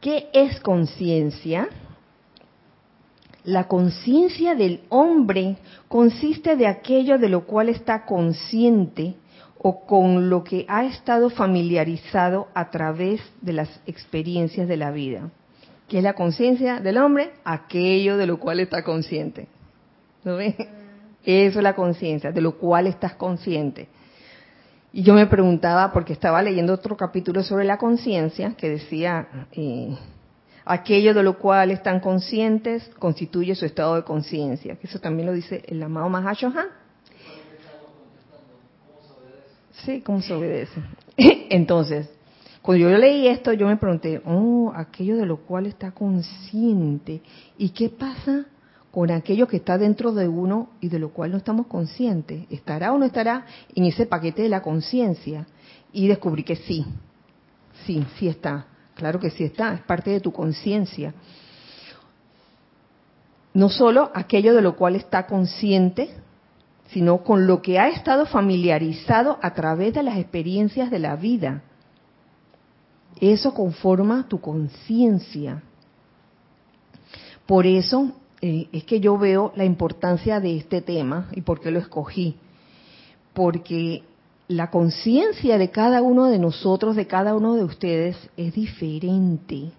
[0.00, 1.68] ¿Qué es conciencia?
[3.44, 5.56] La conciencia del hombre
[5.88, 9.14] consiste de aquello de lo cual está consciente
[9.58, 15.30] o con lo que ha estado familiarizado a través de las experiencias de la vida
[15.90, 19.48] que es la conciencia del hombre, aquello de lo cual está consciente.
[20.22, 20.54] ¿Lo ves?
[21.24, 23.88] Eso es la conciencia, de lo cual estás consciente.
[24.92, 29.98] Y yo me preguntaba, porque estaba leyendo otro capítulo sobre la conciencia, que decía, eh,
[30.64, 34.78] aquello de lo cual están conscientes constituye su estado de conciencia.
[34.82, 36.68] Eso también lo dice el amado Mahashohan.
[39.84, 40.80] Sí, ¿cómo se obedece?
[41.16, 42.10] Entonces,
[42.62, 47.22] cuando yo leí esto, yo me pregunté, oh, aquello de lo cual está consciente.
[47.56, 48.44] ¿Y qué pasa
[48.90, 52.44] con aquello que está dentro de uno y de lo cual no estamos conscientes?
[52.50, 55.46] ¿Estará o no estará en ese paquete de la conciencia?
[55.92, 56.84] Y descubrí que sí,
[57.86, 58.66] sí, sí está.
[59.00, 61.14] Claro que sí está, es parte de tu conciencia.
[63.54, 66.10] No solo aquello de lo cual está consciente,
[66.88, 71.62] sino con lo que ha estado familiarizado a través de las experiencias de la vida.
[73.18, 75.62] Eso conforma tu conciencia.
[77.46, 81.70] Por eso eh, es que yo veo la importancia de este tema y por qué
[81.70, 82.36] lo escogí.
[83.32, 84.02] Porque
[84.50, 89.70] la conciencia de cada uno de nosotros, de cada uno de ustedes, es diferente.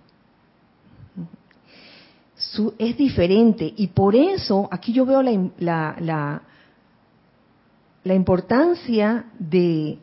[2.77, 3.73] es diferente.
[3.75, 6.41] Y por eso aquí yo veo la, la,
[8.05, 9.99] la importancia de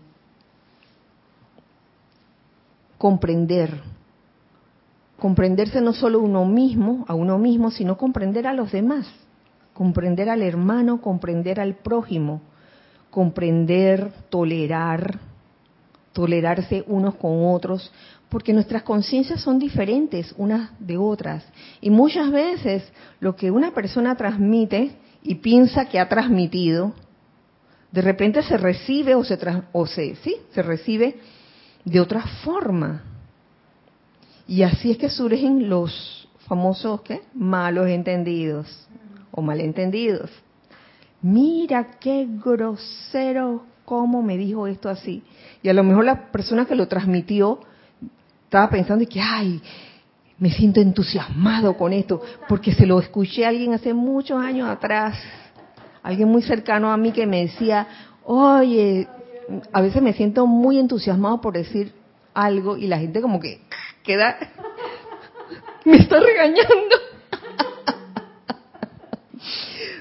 [2.99, 3.81] comprender
[5.19, 9.09] comprenderse no solo uno mismo, a uno mismo, sino comprender a los demás,
[9.73, 12.43] comprender al hermano, comprender al prójimo,
[13.19, 15.19] comprender, tolerar,
[16.13, 17.93] tolerarse unos con otros,
[18.29, 21.45] porque nuestras conciencias son diferentes unas de otras.
[21.81, 22.85] Y muchas veces
[23.19, 24.93] lo que una persona transmite
[25.25, 26.93] y piensa que ha transmitido,
[27.91, 29.37] de repente se recibe o se,
[29.73, 31.17] o se, sí, se recibe
[31.85, 33.03] de otra forma.
[34.47, 37.23] Y así es que surgen los famosos ¿qué?
[37.35, 38.87] malos entendidos
[39.33, 40.31] o malentendidos.
[41.23, 45.23] Mira qué grosero cómo me dijo esto así.
[45.63, 47.61] Y a lo mejor la persona que lo transmitió
[48.45, 49.61] estaba pensando que, ay,
[50.39, 55.19] me siento entusiasmado con esto, porque se lo escuché a alguien hace muchos años atrás,
[56.03, 57.87] alguien muy cercano a mí que me decía,
[58.25, 59.09] oye,
[59.73, 61.93] a veces me siento muy entusiasmado por decir
[62.35, 63.61] algo y la gente como que
[64.05, 64.37] queda,
[65.85, 67.08] me está regañando.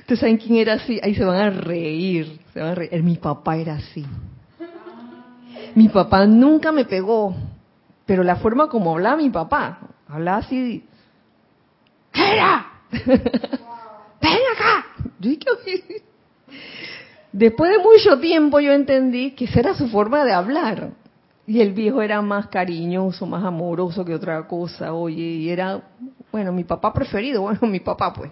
[0.07, 3.03] Ustedes saben quién era así, ahí se van a reír, se van a reír.
[3.03, 4.05] Mi papá era así.
[5.75, 7.35] Mi papá nunca me pegó,
[8.05, 10.81] pero la forma como hablaba mi papá, hablaba así,
[12.13, 12.67] ¡Era!
[12.91, 14.85] ¡Ven acá!
[17.33, 20.91] Después de mucho tiempo yo entendí que esa era su forma de hablar.
[21.45, 25.81] Y el viejo era más cariñoso, más amoroso que otra cosa, oye, y era,
[26.31, 28.31] bueno, mi papá preferido, bueno, mi papá pues.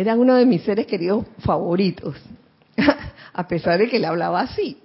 [0.00, 2.16] Era uno de mis seres queridos favoritos,
[3.32, 4.76] a pesar de que le hablaba así.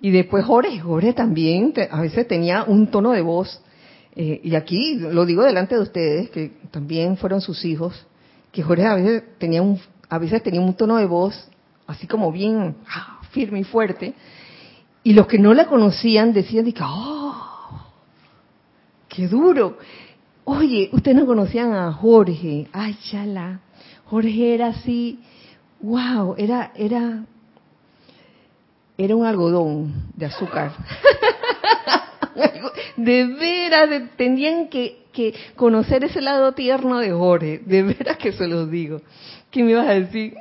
[0.00, 3.60] Y después Jorge, Jorge también a veces tenía un tono de voz,
[4.14, 8.06] eh, y aquí lo digo delante de ustedes, que también fueron sus hijos,
[8.52, 11.48] que Jorge a veces tenía un, a veces tenía un tono de voz
[11.88, 14.14] así como bien ah, firme y fuerte,
[15.02, 17.34] y los que no la conocían decían, que, ¡oh!
[19.08, 19.78] ¡Qué duro!
[20.44, 23.62] Oye, ustedes no conocían a Jorge, ay, chala.
[24.10, 25.20] Jorge era así,
[25.80, 27.24] wow, era, era
[28.98, 30.72] era un algodón de azúcar.
[32.96, 34.96] de veras, tenían que,
[35.54, 37.60] conocer ese lado tierno de Jorge.
[37.64, 39.00] De veras que se los digo.
[39.52, 40.34] ¿Qué me ibas a decir?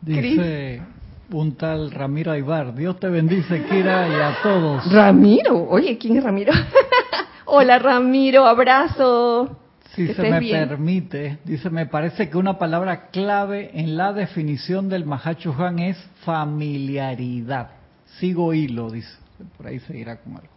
[0.00, 0.82] Dice
[1.30, 2.74] un tal Ramiro Aybar.
[2.74, 4.92] Dios te bendice, Kira, y a todos.
[4.92, 5.68] Ramiro.
[5.68, 6.52] Oye, ¿quién es Ramiro?
[7.44, 8.44] Hola, Ramiro.
[8.44, 9.56] Abrazo.
[9.98, 15.04] Si se me permite, dice, me parece que una palabra clave en la definición del
[15.04, 17.70] Mahacho Han es familiaridad.
[18.18, 19.12] Sigo hilo, dice.
[19.56, 20.48] Por ahí seguirá con algo.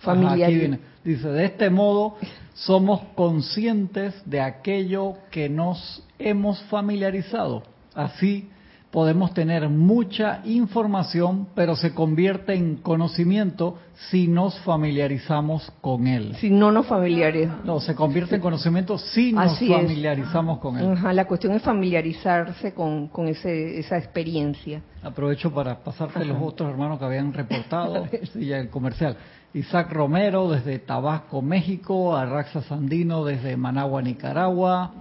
[0.00, 0.78] Familiaridad.
[1.04, 2.16] Dice, de este modo
[2.54, 7.62] somos conscientes de aquello que nos hemos familiarizado.
[7.94, 8.48] Así
[8.92, 13.78] podemos tener mucha información, pero se convierte en conocimiento
[14.10, 16.36] si nos familiarizamos con él.
[16.36, 17.64] Si no nos familiarizamos.
[17.64, 21.16] No, se convierte en conocimiento si nos familiarizamos con él.
[21.16, 24.82] la cuestión es familiarizarse con, ese, esa experiencia.
[25.02, 29.16] Aprovecho para pasarte los otros hermanos que habían reportado, ya el comercial.
[29.54, 34.92] Isaac Romero desde Tabasco, México, Arraxa Sandino desde Managua, Nicaragua,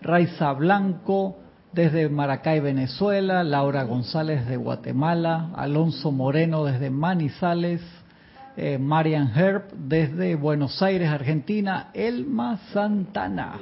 [0.00, 1.43] Raiza Blanco,
[1.74, 7.80] desde Maracay, Venezuela, Laura González de Guatemala, Alonso Moreno desde Manizales,
[8.56, 13.58] eh, Marian Herb desde Buenos Aires, Argentina, Elma Santana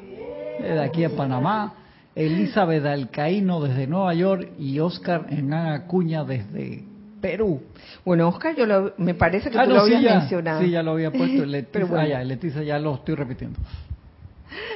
[0.60, 1.74] desde aquí a Panamá,
[2.14, 6.84] Elizabeth Alcaíno desde Nueva York y Oscar Hernán Acuña desde
[7.20, 7.62] Perú.
[8.04, 10.60] Bueno, Oscar, yo me parece que ah, tú lo habías mencionado.
[10.60, 11.44] Sí, ya lo había puesto.
[11.46, 13.58] Leticia, ah, ya, Leticia ya lo estoy repitiendo.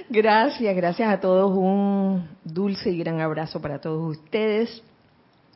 [0.09, 1.57] Gracias, gracias a todos.
[1.57, 4.83] Un dulce y gran abrazo para todos ustedes.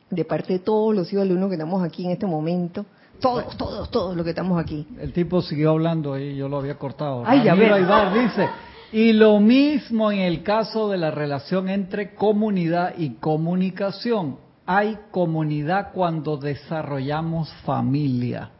[0.09, 2.85] De parte de todos los hijos alumnos que estamos aquí en este momento.
[3.19, 4.87] Todos, todos, todos los que estamos aquí.
[4.99, 7.23] El tipo siguió hablando y yo lo había cortado.
[7.25, 8.49] Ay, ya dice,
[8.91, 14.37] y lo mismo en el caso de la relación entre comunidad y comunicación.
[14.65, 18.51] Hay comunidad cuando desarrollamos familia.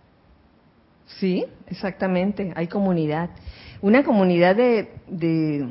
[1.19, 3.31] Sí, exactamente, hay comunidad
[3.81, 5.67] una comunidad de,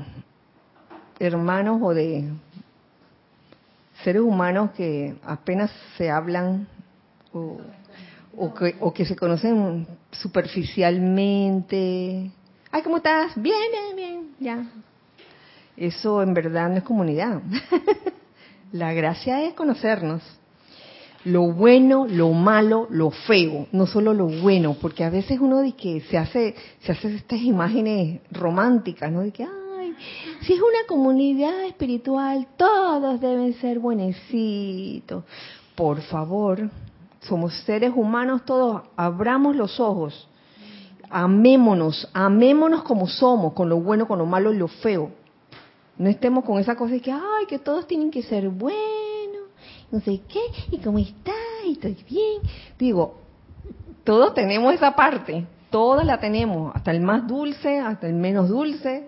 [1.19, 2.29] hermanos o de
[4.03, 6.67] seres humanos que apenas se hablan
[7.33, 7.61] o,
[8.55, 12.33] que, o, que, se conocen superficialmente.
[12.71, 13.33] Ay, ¿cómo estás?
[13.37, 14.67] Bien, bien, bien, ya.
[15.77, 17.41] Eso en verdad no es comunidad.
[18.73, 20.40] La gracia es conocernos
[21.25, 25.77] lo bueno, lo malo, lo feo, no solo lo bueno, porque a veces uno dice
[25.77, 29.21] que se hace, se hace estas imágenes románticas, ¿no?
[29.21, 29.95] De que, ay,
[30.43, 35.25] si es una comunidad espiritual, todos deben ser buenecitos.
[35.75, 36.71] Por favor,
[37.21, 40.27] somos seres humanos todos, abramos los ojos.
[41.13, 45.11] amémonos, amémonos como somos, con lo bueno, con lo malo y lo feo.
[45.99, 48.81] No estemos con esa cosa de que, ay, que todos tienen que ser buenos,
[49.91, 51.33] no sé qué, y cómo está,
[51.67, 52.43] y estoy bien.
[52.79, 53.21] Digo,
[54.05, 59.05] todos tenemos esa parte, todas la tenemos, hasta el más dulce, hasta el menos dulce.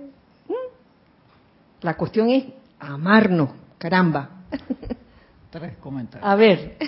[0.49, 1.83] ¿Mm?
[1.83, 2.45] La cuestión es
[2.79, 4.31] amarnos, caramba.
[5.51, 6.27] Tres comentarios.
[6.27, 6.79] A ver.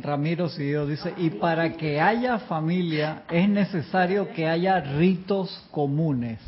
[0.00, 6.38] Ramiro Sidio dice, y para que haya familia es necesario que haya ritos comunes.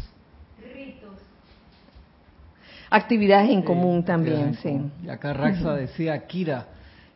[0.63, 1.17] Ritos.
[2.89, 4.81] Actividades en común también, sí.
[5.05, 6.69] Y acá Raxa decía, Kira,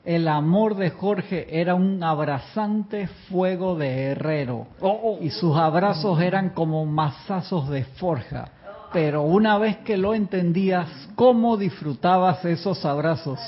[0.04, 5.18] el amor de Jorge era un abrazante fuego de herrero oh, oh.
[5.22, 8.48] y sus abrazos eran como mazazos de forja.
[8.92, 13.38] Pero una vez que lo entendías, ¿cómo disfrutabas esos abrazos?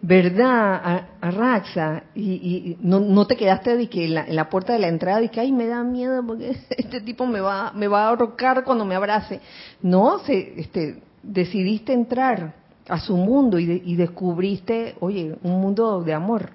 [0.00, 2.04] ¿Verdad, Raxa?
[2.14, 5.40] Y, no, no, te quedaste de que en la, puerta de la entrada y que
[5.40, 8.94] ay me da miedo porque este tipo me va me va a ahorcar cuando me
[8.94, 9.40] abrace.
[9.82, 12.54] No, se, este, decidiste entrar
[12.88, 16.50] a su mundo y, descubriste, oye, un mundo de amor.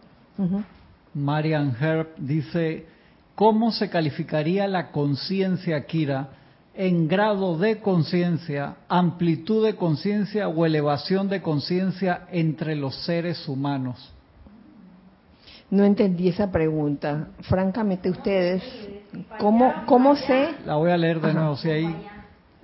[1.14, 2.86] Marian Herb dice,
[3.36, 6.30] ¿cómo se calificaría la conciencia, Kira,
[6.76, 14.12] en grado de conciencia, amplitud de conciencia o elevación de conciencia entre los seres humanos?
[15.70, 17.30] No entendí esa pregunta.
[17.42, 18.64] Francamente, ustedes,
[19.40, 20.50] ¿cómo, cómo se...?
[20.66, 21.96] La voy a leer de nuevo, si ahí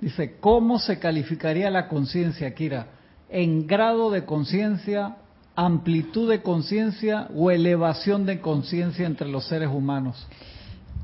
[0.00, 2.99] dice, ¿cómo se calificaría la conciencia, Kira?
[3.30, 5.16] En grado de conciencia,
[5.54, 10.26] amplitud de conciencia o elevación de conciencia entre los seres humanos?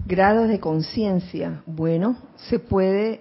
[0.07, 1.63] Grados de conciencia.
[1.67, 3.21] Bueno, se puede,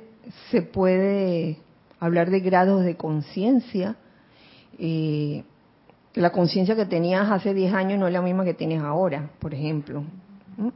[0.51, 1.59] se puede
[1.99, 3.95] hablar de grados de conciencia.
[4.77, 5.43] Eh,
[6.13, 9.53] la conciencia que tenías hace 10 años no es la misma que tienes ahora, por
[9.53, 10.03] ejemplo.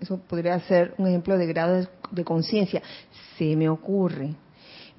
[0.02, 2.82] Eso podría ser un ejemplo de grado de conciencia.
[3.38, 4.36] Se me ocurre.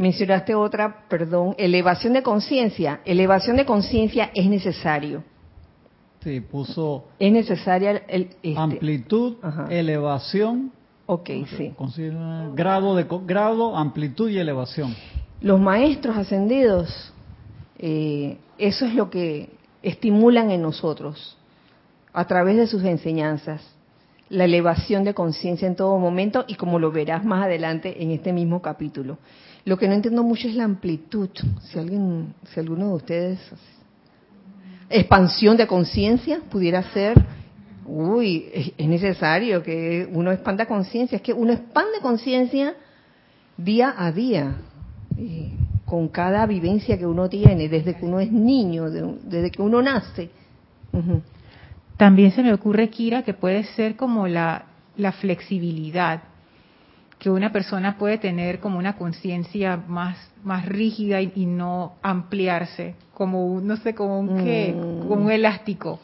[0.01, 3.03] Mencionaste otra, perdón, elevación de conciencia.
[3.05, 5.23] Elevación de conciencia es necesario.
[6.25, 7.05] Sí, puso.
[7.19, 9.37] Es necesaria el, este, amplitud,
[9.69, 10.73] elevación.
[11.05, 11.75] Ok, sí.
[12.55, 14.97] Grado de grado, amplitud y elevación.
[15.43, 17.13] Los maestros ascendidos,
[17.79, 19.51] eh, eso es lo que
[19.83, 21.37] estimulan en nosotros
[22.15, 23.61] a través de sus enseñanzas
[24.31, 28.33] la elevación de conciencia en todo momento y como lo verás más adelante en este
[28.33, 29.19] mismo capítulo.
[29.65, 31.31] Lo que no entiendo mucho es la amplitud.
[31.63, 33.39] Si alguien, si alguno de ustedes
[34.91, 37.17] expansión de conciencia pudiera ser,
[37.87, 41.17] uy, es necesario que uno expanda conciencia.
[41.17, 42.75] Es que uno expande conciencia
[43.57, 44.57] día a día,
[45.85, 50.31] con cada vivencia que uno tiene, desde que uno es niño, desde que uno nace.
[51.97, 54.65] También se me ocurre, Kira, que puede ser como la
[55.21, 56.23] flexibilidad
[57.21, 63.47] que una persona puede tener como una conciencia más más rígida y, no ampliarse, como
[63.47, 65.09] un, no sé, como un qué, mm.
[65.09, 66.01] como un elástico.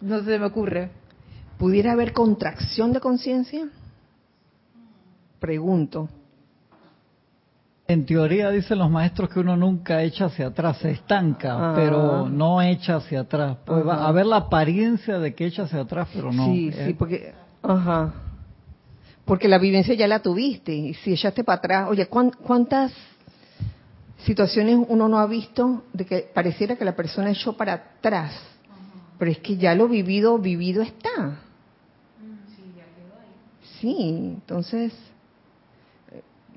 [0.00, 0.90] No se me ocurre.
[1.58, 3.68] ¿Pudiera haber contracción de conciencia?
[5.38, 6.08] Pregunto.
[7.88, 11.72] En teoría dicen los maestros que uno nunca echa hacia atrás, se estanca, ah.
[11.74, 13.58] pero no echa hacia atrás.
[13.64, 16.46] Puede haber la apariencia de que echa hacia atrás, pero no.
[16.46, 18.12] Sí, sí, porque, ajá,
[19.24, 20.74] porque la vivencia ya la tuviste.
[20.74, 22.92] Y si echaste para atrás, oye, ¿cuántas
[24.24, 28.32] situaciones uno no ha visto de que pareciera que la persona echó para atrás?
[29.18, 31.38] Pero es que ya lo vivido, vivido está.
[33.80, 34.92] Sí, entonces,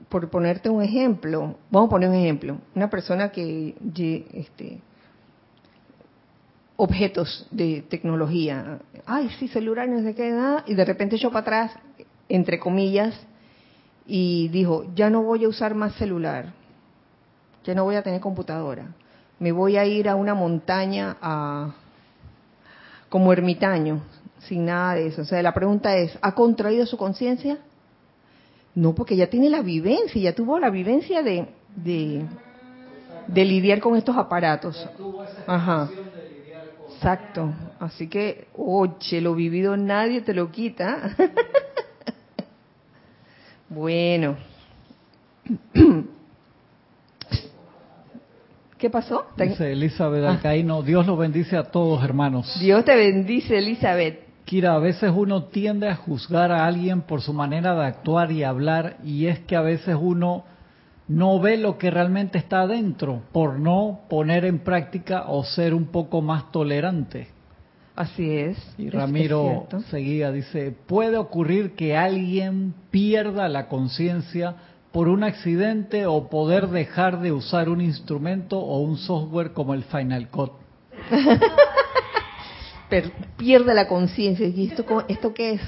[0.09, 3.75] por ponerte un ejemplo, vamos a poner un ejemplo, una persona que,
[4.33, 4.79] este,
[6.75, 11.41] objetos de tecnología, ay, sí, celular, no sé qué, nada, y de repente echó para
[11.41, 11.71] atrás,
[12.29, 13.15] entre comillas,
[14.07, 16.53] y dijo, ya no voy a usar más celular,
[17.63, 18.87] ya no voy a tener computadora,
[19.39, 21.73] me voy a ir a una montaña a,
[23.09, 24.01] como ermitaño,
[24.39, 25.21] sin nada de eso.
[25.23, 27.57] O sea, la pregunta es, ¿ha contraído su conciencia?
[28.75, 32.25] No, porque ya tiene la vivencia, ya tuvo la vivencia de, de,
[33.27, 34.87] de lidiar con estos aparatos.
[35.47, 35.89] Ajá.
[36.95, 37.53] Exacto.
[37.79, 41.15] Así que, oye, lo vivido nadie te lo quita.
[43.69, 44.35] Bueno.
[48.77, 49.27] ¿Qué pasó?
[49.37, 50.31] Dice Elizabeth ah.
[50.31, 52.57] Alcaíno, Dios lo bendice a todos, hermanos.
[52.59, 54.25] Dios te bendice, Elizabeth.
[54.43, 58.43] Kira, a veces uno tiende a juzgar a alguien por su manera de actuar y
[58.43, 60.43] hablar, y es que a veces uno
[61.07, 65.87] no ve lo que realmente está adentro por no poner en práctica o ser un
[65.87, 67.34] poco más tolerante.
[67.95, 68.57] Así es.
[68.77, 74.55] Y es- Ramiro es seguía, dice, puede ocurrir que alguien pierda la conciencia
[74.91, 79.83] por un accidente o poder dejar de usar un instrumento o un software como el
[79.83, 80.51] Final Cut.
[83.37, 84.47] Pierde la conciencia.
[84.47, 85.61] ¿Y esto, esto qué es?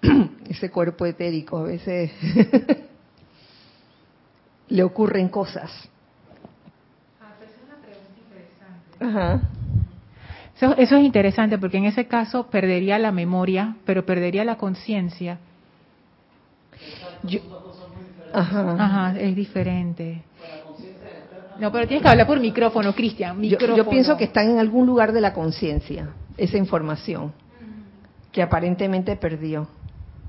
[0.50, 2.10] Ese cuerpo etérico a veces
[4.68, 5.70] le ocurren cosas.
[9.00, 9.40] Ajá.
[10.56, 15.38] Eso, eso es interesante porque en ese caso perdería la memoria, pero perdería la conciencia.
[18.32, 18.76] Ajá.
[18.78, 20.22] Ajá, es diferente.
[21.58, 23.36] No, pero tienes que hablar por micrófono, Cristian.
[23.36, 23.76] Yo, Micrófono.
[23.76, 27.32] yo pienso que está en algún lugar de la conciencia esa información
[28.30, 29.68] que aparentemente perdió.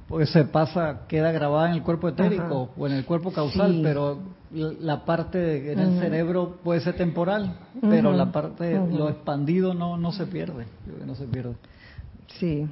[0.07, 2.73] Porque se pasa, queda grabada en el cuerpo etérico Ajá.
[2.81, 3.79] o en el cuerpo causal, Sí.
[3.83, 4.19] pero
[4.51, 9.97] la parte de- en el cerebro puede ser temporal, pero la parte, lo expandido no,
[9.97, 10.65] no se pierde.
[11.05, 11.55] No se pierde.
[12.39, 12.65] Sí.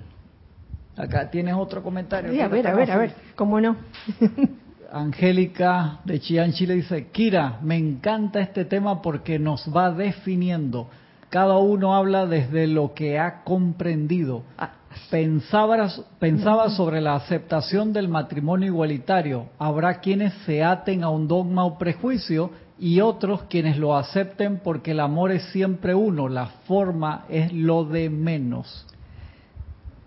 [0.95, 2.31] Acá tienes otro comentario.
[2.31, 3.13] Sí, a ver, a ver, a ver.
[3.36, 3.75] ¿Cómo no?
[4.93, 10.88] Angélica de Chillán, Chile dice, Kira, me encanta este tema porque nos va definiendo.
[11.30, 14.43] Cada uno habla desde lo que ha comprendido.
[14.57, 14.71] Ah,
[15.11, 19.47] Pensaba, pensaba sobre la aceptación del matrimonio igualitario.
[19.59, 24.91] Habrá quienes se aten a un dogma o prejuicio y otros quienes lo acepten porque
[24.91, 28.88] el amor es siempre uno, la forma es lo de menos.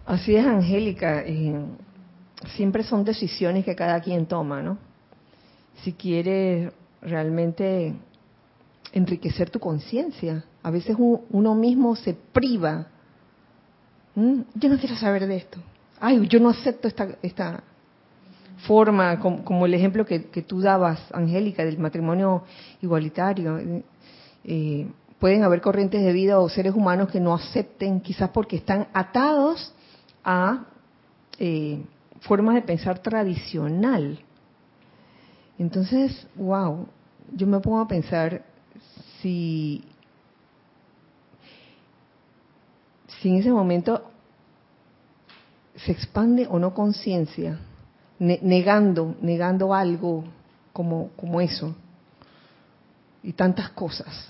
[0.07, 1.23] Así es, Angélica.
[1.27, 1.61] eh,
[2.57, 4.79] siempre son decisiones que cada quien toma, ¿no?
[5.83, 7.95] Si quieres realmente
[8.93, 12.87] enriquecer tu conciencia, a veces uno mismo se priva.
[14.15, 14.41] ¿Mm?
[14.55, 15.59] Yo no quiero saber de esto.
[16.01, 17.63] Ay, yo no acepto esta, esta
[18.67, 22.45] forma, como, el ejemplo que, que tú dabas, Angélica, del matrimonio
[22.83, 23.83] igualitario.
[24.45, 24.89] Eh,
[25.19, 29.73] pueden haber corrientes de vida o seres humanos que no acepten, quizás porque están atados
[30.25, 30.67] a
[31.39, 31.83] eh,
[32.21, 34.19] formas de pensar tradicional.
[35.59, 36.87] Entonces, wow,
[37.33, 38.43] yo me pongo a pensar
[39.21, 39.85] si,
[43.21, 44.11] si en ese momento
[45.75, 47.59] se expande o no conciencia,
[48.19, 50.25] ne- negando, negando algo
[50.73, 51.75] como, como eso
[53.23, 54.29] y tantas cosas.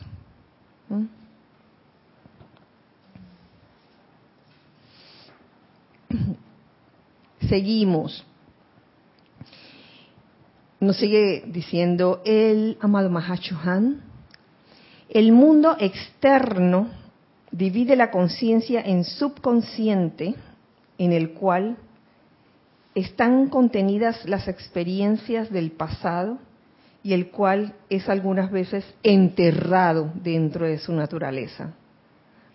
[7.49, 8.25] Seguimos.
[10.81, 14.03] Nos sigue diciendo el amado Mahachohan.
[15.09, 16.89] El mundo externo
[17.51, 20.35] divide la conciencia en subconsciente,
[20.99, 21.77] en el cual
[22.95, 26.39] están contenidas las experiencias del pasado
[27.03, 31.75] y el cual es algunas veces enterrado dentro de su naturaleza.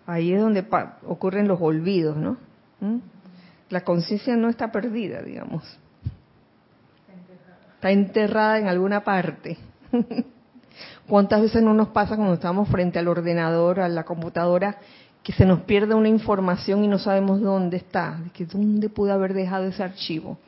[0.06, 0.66] Ahí es donde
[1.06, 2.36] ocurren los olvidos, ¿no?
[2.80, 2.98] ¿Mm?
[3.70, 5.64] La conciencia no está perdida, digamos.
[7.76, 9.56] Está enterrada en alguna parte.
[11.06, 14.78] ¿Cuántas veces no nos pasa cuando estamos frente al ordenador, a la computadora,
[15.22, 18.18] que se nos pierde una información y no sabemos dónde está?
[18.32, 20.38] Que ¿Dónde pude haber dejado ese archivo?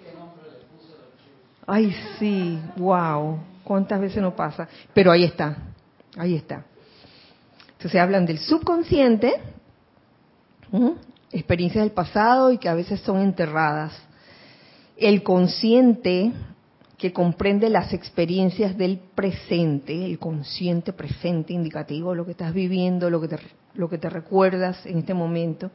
[1.66, 3.39] Ay, sí, wow.
[3.64, 4.68] ¿Cuántas veces no pasa?
[4.95, 5.57] Pero ahí está,
[6.16, 6.64] ahí está.
[7.72, 9.35] Entonces hablan del subconsciente,
[11.33, 13.93] experiencias del pasado y que a veces son enterradas.
[14.97, 16.33] El consciente,
[16.99, 23.20] que comprende las experiencias del presente, el consciente presente indicativo, lo que estás viviendo, lo
[23.20, 23.38] que te,
[23.74, 25.70] lo que te recuerdas en este momento.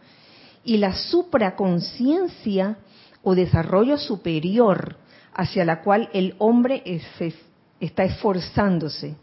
[0.64, 2.78] Y la supraconciencia
[3.24, 4.98] o desarrollo superior
[5.34, 7.36] hacia la cual el hombre es- es-
[7.80, 9.16] está esforzándose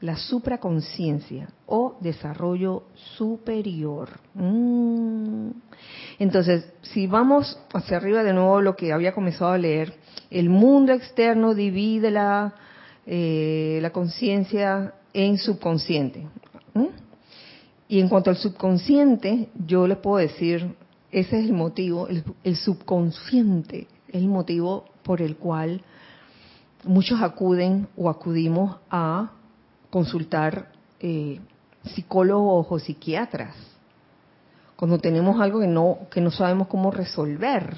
[0.00, 4.08] la supraconciencia o desarrollo superior.
[4.34, 5.50] Mm.
[6.18, 9.94] Entonces, si vamos hacia arriba de nuevo lo que había comenzado a leer,
[10.30, 12.54] el mundo externo divide la,
[13.06, 16.26] eh, la conciencia en subconsciente.
[17.88, 20.76] Y en cuanto al subconsciente, yo les puedo decir,
[21.10, 25.82] ese es el motivo, el, el subconsciente es el motivo por el cual
[26.84, 29.32] muchos acuden o acudimos a
[29.90, 30.70] consultar
[31.00, 31.40] eh,
[31.84, 33.56] psicólogos o psiquiatras
[34.76, 37.76] cuando tenemos algo que no que no sabemos cómo resolver.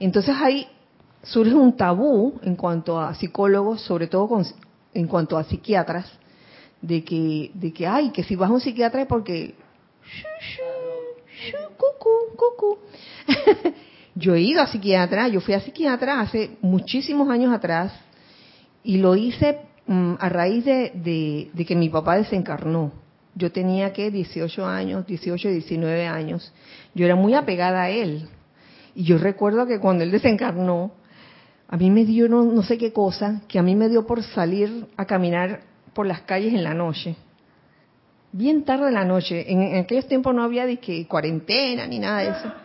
[0.00, 0.66] Entonces ahí
[1.22, 4.44] surge un tabú en cuanto a psicólogos, sobre todo con-
[4.94, 6.06] en cuanto a psiquiatras,
[6.80, 9.54] de que de que ay que si vas a un psiquiatra es porque
[14.14, 17.92] yo he ido a psiquiatra, yo fui a psiquiatra hace muchísimos años atrás
[18.84, 22.92] y lo hice mm, a raíz de, de- de que mi papá desencarnó.
[23.34, 26.52] Yo tenía que 18 años, 18, 19 años.
[26.94, 28.28] Yo era muy apegada a él.
[28.94, 30.92] Y yo recuerdo que cuando él desencarnó,
[31.72, 34.88] a mí me dio no, sé qué cosa, que a mí me dio por salir
[34.94, 35.60] a caminar
[35.94, 37.16] por las calles en la noche.
[38.30, 39.50] Bien tarde en la noche.
[39.50, 42.52] En, aquellos tiempos no había de que cuarentena ni nada de eso.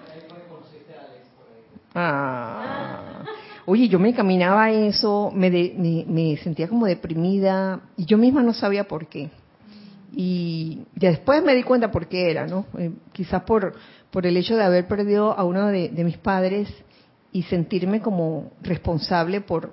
[1.99, 3.23] Ah.
[3.65, 8.87] Oye, yo me caminaba eso, me, me, sentía como deprimida y yo misma no sabía
[8.87, 9.31] por qué.
[10.13, 12.67] Y después me di cuenta por qué era, ¿no?
[12.77, 13.73] Eh, quizás por,
[14.11, 16.69] por el hecho de haber perdido a uno de, mis padres
[17.37, 19.71] y sentirme como responsable por,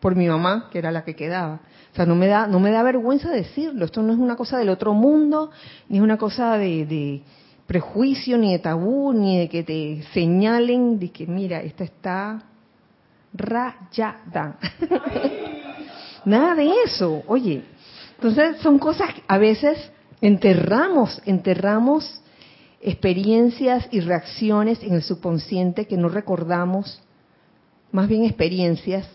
[0.00, 1.60] por mi mamá, que era la que quedaba.
[1.92, 3.84] O sea, no me da, no me da vergüenza decirlo.
[3.84, 5.50] Esto no es una cosa del otro mundo,
[5.90, 7.22] ni es una cosa de, de
[7.66, 12.42] prejuicio, ni de tabú, ni de que te señalen de que, mira, esta está
[13.34, 14.56] rayada.
[16.24, 17.24] Nada de eso.
[17.26, 17.62] Oye,
[18.14, 19.92] entonces son cosas que a veces
[20.22, 22.22] enterramos, enterramos
[22.80, 27.00] experiencias y reacciones en el subconsciente que no recordamos,
[27.90, 29.08] más bien experiencias,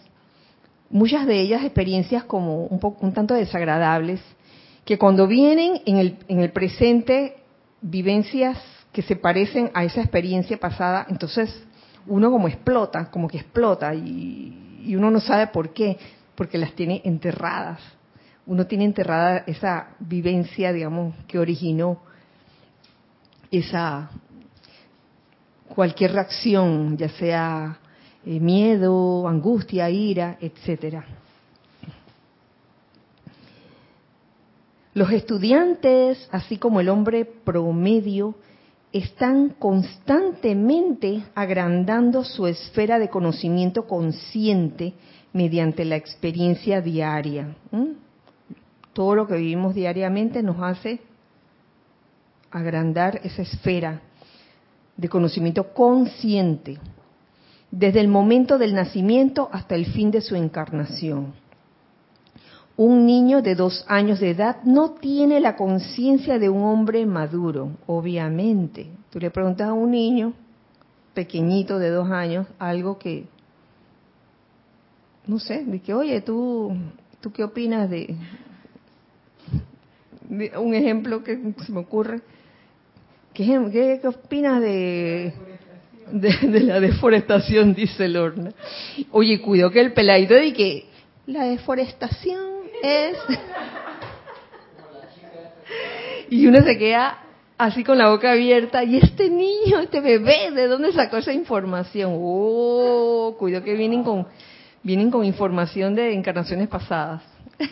[0.89, 4.21] muchas de ellas experiencias como un, un tanto desagradables,
[4.85, 7.37] que cuando vienen en el, en el presente,
[7.81, 8.57] vivencias
[8.91, 11.63] que se parecen a esa experiencia pasada, entonces
[12.05, 15.97] uno como explota, como que explota y, y uno no sabe por qué,
[16.35, 17.79] porque las tiene enterradas.
[18.45, 22.01] Uno tiene enterrada esa vivencia, digamos, que originó
[23.59, 24.09] esa
[25.73, 27.77] cualquier reacción, ya sea
[28.25, 31.05] eh, miedo, angustia, ira, etcétera.
[34.95, 38.35] Los estudiantes, así como el hombre promedio,
[38.91, 44.93] están constantemente agrandando su esfera de conocimiento consciente
[45.33, 47.55] mediante la experiencia diaria.
[48.93, 51.01] Todo lo que vivimos diariamente nos hace
[52.53, 54.01] agrandar esa esfera
[54.95, 56.77] de conocimiento consciente,
[57.71, 61.33] desde el momento del nacimiento hasta el fin de su encarnación.
[62.77, 67.71] Un niño de dos años de edad no tiene la conciencia de un hombre maduro,
[67.87, 68.87] obviamente.
[69.11, 70.33] Tú le preguntas a un niño
[71.13, 73.25] pequeñito de dos años algo que,
[75.27, 76.75] no sé, de que, oye, tú,
[77.21, 78.15] ¿tú qué opinas de,
[80.29, 82.21] de un ejemplo que se me ocurre?
[83.33, 85.33] ¿Qué, opinas de,
[86.11, 87.73] la deforestación?
[87.75, 88.51] Dice Lorna.
[89.11, 90.85] Oye, cuido que el peladito de que
[91.25, 92.39] la deforestación
[92.83, 93.17] es...
[96.29, 97.23] y uno se queda
[97.57, 98.83] así con la boca abierta.
[98.83, 102.13] ¿Y este niño, este bebé, de dónde sacó esa información?
[102.15, 104.27] Oh, cuidado que vienen con,
[104.83, 107.23] vienen con información de encarnaciones pasadas.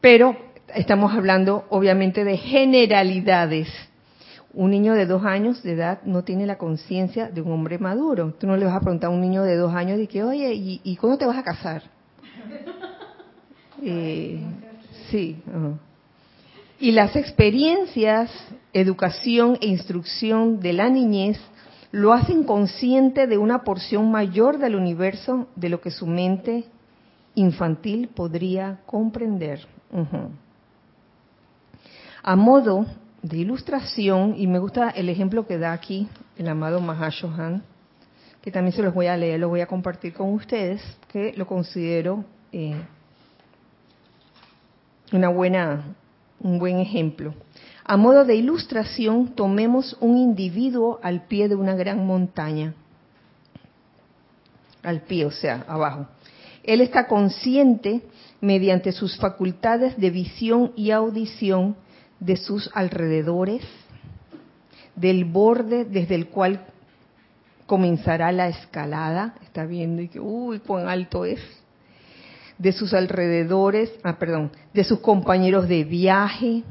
[0.00, 3.68] Pero estamos hablando obviamente de generalidades.
[4.52, 8.34] Un niño de dos años de edad no tiene la conciencia de un hombre maduro.
[8.38, 10.52] Tú no le vas a preguntar a un niño de dos años de que, oye,
[10.52, 11.82] ¿y, cuándo te vas a casar?
[13.82, 14.38] Eh,
[15.10, 15.42] sí.
[16.78, 18.30] Y las experiencias,
[18.74, 21.40] educación e instrucción de la niñez
[21.90, 26.64] lo hacen consciente de una porción mayor del universo de lo que su mente
[27.34, 29.66] infantil podría comprender.
[32.22, 32.86] A modo
[33.22, 37.62] de ilustración, y me gusta el ejemplo que da aquí el amado Mahashohan,
[38.42, 41.46] que también se los voy a leer, lo voy a compartir con ustedes, que lo
[41.46, 42.76] considero eh,
[45.12, 45.94] una buena,
[46.40, 47.34] un buen ejemplo.
[47.84, 52.74] A modo de ilustración, tomemos un individuo al pie de una gran montaña.
[54.82, 56.06] Al pie, o sea, abajo.
[56.62, 58.02] Él está consciente
[58.40, 61.76] mediante sus facultades de visión y audición
[62.20, 63.62] de sus alrededores,
[64.94, 66.66] del borde desde el cual
[67.66, 71.40] comenzará la escalada, está viendo y que, uy, cuán alto es,
[72.58, 76.62] de sus alrededores, ah, perdón, de sus compañeros de viaje,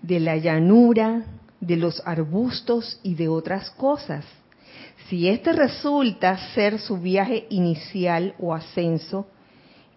[0.00, 1.24] de la llanura,
[1.60, 4.24] de los arbustos y de otras cosas.
[5.08, 9.26] Si este resulta ser su viaje inicial o ascenso,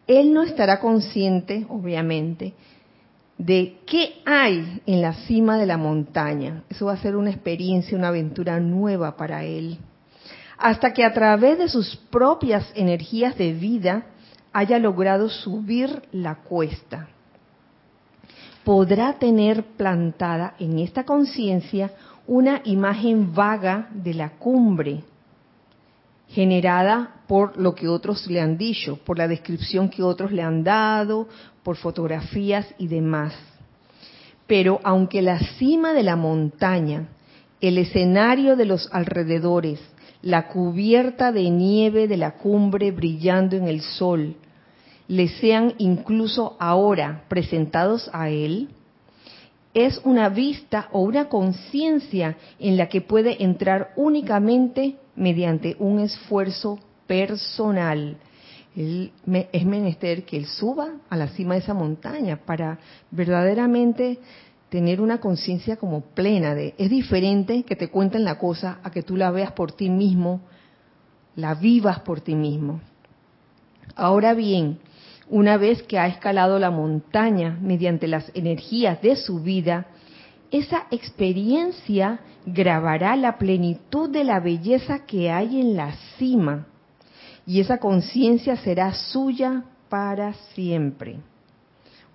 [0.07, 2.53] él no estará consciente, obviamente,
[3.37, 6.63] de qué hay en la cima de la montaña.
[6.69, 9.77] Eso va a ser una experiencia, una aventura nueva para él.
[10.57, 14.05] Hasta que a través de sus propias energías de vida
[14.51, 17.09] haya logrado subir la cuesta.
[18.63, 21.91] Podrá tener plantada en esta conciencia
[22.25, 25.03] una imagen vaga de la cumbre
[26.29, 30.63] generada por lo que otros le han dicho, por la descripción que otros le han
[30.63, 31.27] dado,
[31.63, 33.33] por fotografías y demás.
[34.45, 37.09] Pero aunque la cima de la montaña,
[37.59, 39.79] el escenario de los alrededores,
[40.21, 44.35] la cubierta de nieve de la cumbre brillando en el sol,
[45.07, 48.69] le sean incluso ahora presentados a él,
[49.73, 56.79] es una vista o una conciencia en la que puede entrar únicamente mediante un esfuerzo
[57.05, 58.17] personal.
[58.75, 62.77] es menester que él suba a la cima de esa montaña para
[63.11, 64.19] verdaderamente
[64.69, 69.01] tener una conciencia como plena de, es diferente que te cuenten la cosa a que
[69.01, 70.41] tú la veas por ti mismo,
[71.35, 72.81] la vivas por ti mismo.
[73.95, 74.79] Ahora bien,
[75.29, 79.87] una vez que ha escalado la montaña mediante las energías de su vida,
[80.51, 86.67] esa experiencia grabará la plenitud de la belleza que hay en la cima
[87.45, 91.17] y esa conciencia será suya para siempre.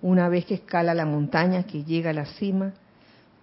[0.01, 2.73] Una vez que escala la montaña, que llega a la cima,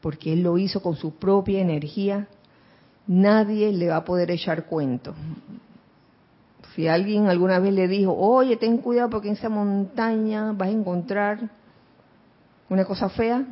[0.01, 2.29] porque él lo hizo con su propia energía,
[3.07, 5.15] nadie le va a poder echar cuento.
[6.75, 10.73] Si alguien alguna vez le dijo, oye, ten cuidado porque en esa montaña vas a
[10.73, 11.51] encontrar
[12.69, 13.45] una cosa fea,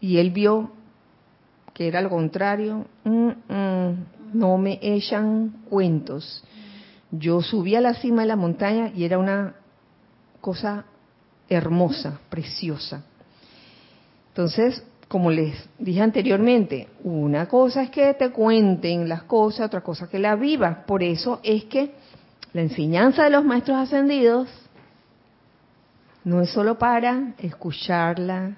[0.00, 0.70] y él vio
[1.74, 6.42] que era lo contrario, no me echan cuentos.
[7.10, 9.54] Yo subí a la cima de la montaña y era una
[10.40, 10.84] cosa
[11.48, 13.04] hermosa, preciosa.
[14.28, 20.08] Entonces, como les dije anteriormente, una cosa es que te cuenten las cosas, otra cosa
[20.08, 20.78] que la vivas.
[20.86, 21.94] Por eso es que
[22.52, 24.48] la enseñanza de los maestros ascendidos
[26.24, 28.56] no es solo para escucharla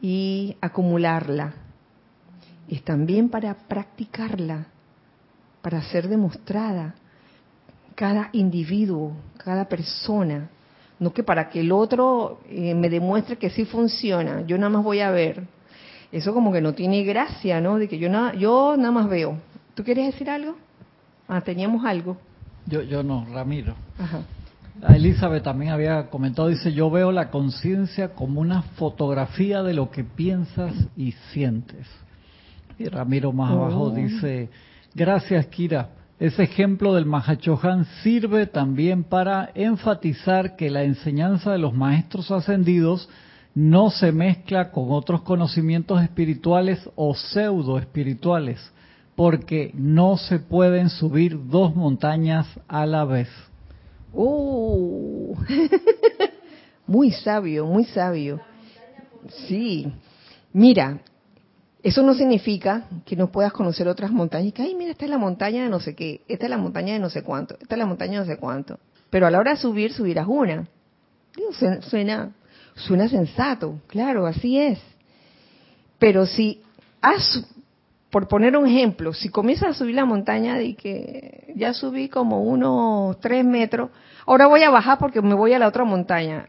[0.00, 1.54] y acumularla,
[2.74, 4.66] es también para practicarla,
[5.60, 6.94] para ser demostrada
[7.94, 10.48] cada individuo, cada persona,
[10.98, 14.84] no que para que el otro eh, me demuestre que sí funciona, yo nada más
[14.84, 15.44] voy a ver.
[16.10, 17.78] Eso como que no tiene gracia, ¿no?
[17.78, 19.38] De que yo nada, yo nada más veo.
[19.74, 20.56] ¿Tú quieres decir algo?
[21.26, 22.18] Ah, teníamos algo.
[22.66, 23.74] Yo, yo no, Ramiro.
[23.98, 24.22] Ajá.
[24.88, 30.04] Elizabeth también había comentado, dice, yo veo la conciencia como una fotografía de lo que
[30.04, 31.86] piensas y sientes.
[32.78, 33.90] Y Ramiro más abajo oh.
[33.90, 34.48] dice,
[34.94, 41.74] gracias Kira, ese ejemplo del Mahachohan sirve también para enfatizar que la enseñanza de los
[41.74, 43.08] maestros ascendidos
[43.54, 48.72] no se mezcla con otros conocimientos espirituales o pseudo espirituales
[49.14, 53.28] porque no se pueden subir dos montañas a la vez.
[54.14, 55.36] ¡Oh!
[56.86, 58.40] muy sabio, muy sabio.
[59.48, 59.92] Sí.
[60.52, 61.00] Mira,
[61.82, 64.52] eso no significa que no puedas conocer otras montañas.
[64.52, 66.92] Que, ay, mira, esta es la montaña de no sé qué, esta es la montaña
[66.92, 68.78] de no sé cuánto, esta es la montaña de no sé cuánto.
[69.10, 70.66] Pero a la hora de subir, subirás una.
[71.82, 72.32] Suena,
[72.74, 74.78] suena sensato, claro, así es.
[75.98, 76.62] Pero si
[78.10, 82.42] por poner un ejemplo, si comienzas a subir la montaña y que ya subí como
[82.42, 83.90] unos tres metros,
[84.26, 86.48] ahora voy a bajar porque me voy a la otra montaña.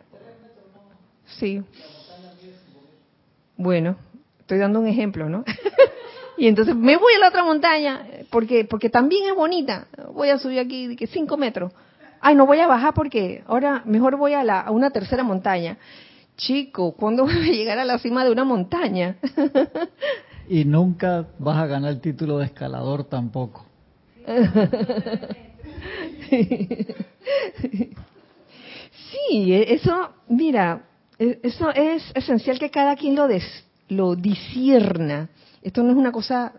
[1.40, 1.64] Sí.
[3.56, 3.96] Bueno,
[4.54, 5.44] estoy dando un ejemplo, ¿no?
[6.38, 9.88] y entonces me voy a la otra montaña porque porque también es bonita.
[10.14, 11.74] Voy a subir aquí que cinco metros.
[12.22, 15.78] Ay, no voy a bajar porque ahora mejor voy a, la, a una tercera montaña.
[16.38, 19.18] Chico, ¿cuándo voy a llegar a la cima de una montaña?
[20.48, 23.66] y nunca vas a ganar el título de escalador tampoco.
[29.12, 30.84] Sí, eso, mira,
[31.20, 33.44] e, eso es esencial que cada quien lo, des,
[33.94, 35.30] lo disierna.
[35.62, 36.54] Esto no es una cosa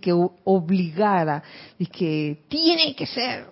[0.00, 1.42] que obligada,
[1.78, 3.46] y que tiene que ser.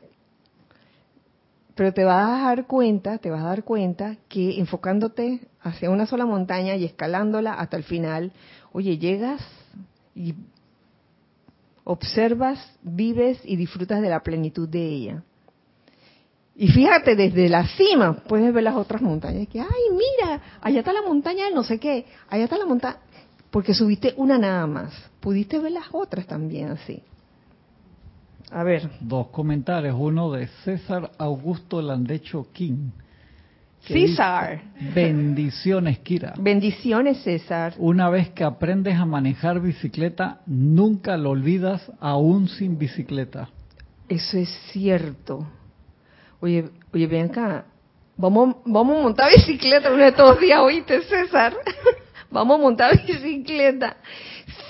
[1.74, 6.06] Pero te vas a dar cuenta, te vas a dar cuenta que enfocándote hacia una
[6.06, 8.32] sola montaña y escalándola hasta el final,
[8.72, 9.42] Oye, llegas
[10.14, 10.34] y
[11.84, 15.22] observas, vives y disfrutas de la plenitud de ella.
[16.54, 19.48] Y fíjate, desde la cima puedes ver las otras montañas.
[19.48, 22.98] Que, ay, mira, allá está la montaña de no sé qué, allá está la montaña.
[23.50, 24.92] Porque subiste una nada más.
[25.20, 27.02] Pudiste ver las otras también así.
[28.50, 28.90] A ver.
[29.00, 29.96] Dos comentarios.
[29.98, 32.90] Uno de César Augusto Landecho King.
[33.86, 34.62] César.
[34.94, 36.34] Bendiciones, Kira.
[36.38, 37.74] Bendiciones, César.
[37.78, 43.48] Una vez que aprendes a manejar bicicleta, nunca lo olvidas aún sin bicicleta.
[44.08, 45.46] Eso es cierto.
[46.42, 47.64] Oye, oye, acá.
[48.16, 51.54] Vamos, vamos a montar bicicleta uno de estos días, oíste, César.
[52.32, 53.96] vamos a montar bicicleta.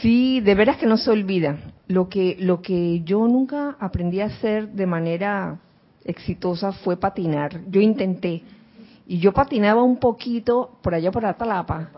[0.03, 1.57] Sí, de veras que no se olvida.
[1.89, 5.61] lo que, lo que yo nunca aprendí a hacer de manera
[6.05, 7.63] exitosa fue patinar.
[7.71, 8.43] Yo intenté.
[9.07, 11.89] Y yo patinaba un poquito por allá por Atalapa.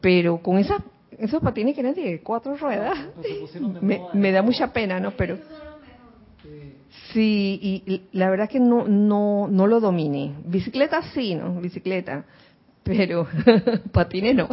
[0.00, 0.82] Pero con esas,
[1.18, 2.96] esos patines que eran de cuatro ruedas,
[3.80, 5.10] me, me da mucha pena, ¿no?
[5.10, 5.36] Pero
[7.12, 10.34] sí, y la verdad que no, no, no lo dominé.
[10.44, 11.60] Bicicleta sí, ¿no?
[11.60, 12.24] Bicicleta.
[12.82, 13.26] Pero
[13.92, 14.48] patines no.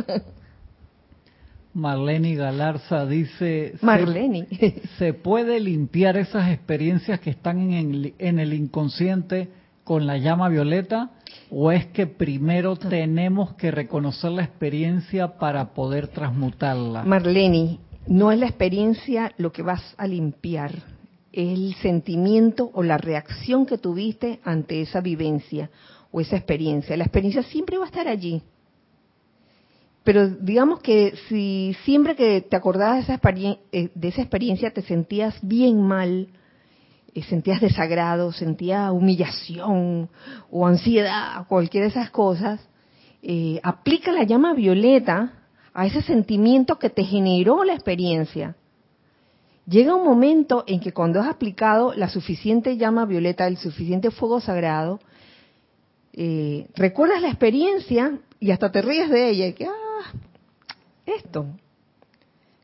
[1.74, 4.48] Marlene Galarza dice, Marlene.
[4.48, 9.50] ¿se, ¿se puede limpiar esas experiencias que están en el, en el inconsciente
[9.84, 11.12] con la llama violeta?
[11.50, 17.04] ¿O es que primero tenemos que reconocer la experiencia para poder transmutarla?
[17.04, 20.72] Marlene, no es la experiencia lo que vas a limpiar,
[21.34, 25.70] el sentimiento o la reacción que tuviste ante esa vivencia
[26.12, 26.96] o esa experiencia.
[26.96, 28.42] La experiencia siempre va a estar allí
[30.04, 35.82] pero digamos que si siempre que te acordabas de esa, esa experiencia te sentías bien
[35.82, 36.28] mal,
[37.14, 40.10] eh, sentías desagrado, sentías humillación
[40.52, 42.60] o ansiedad, cualquiera de esas cosas,
[43.22, 45.32] eh, aplica la llama violeta
[45.74, 48.58] a ese sentimiento que te generó la experiencia.
[49.66, 54.42] Llega un momento en que cuando has aplicado la suficiente llama violeta, el suficiente fuego
[54.42, 55.00] sagrado,
[56.14, 60.12] eh, recuerdas la experiencia y hasta te ríes de ella y que, ah,
[61.06, 61.48] esto.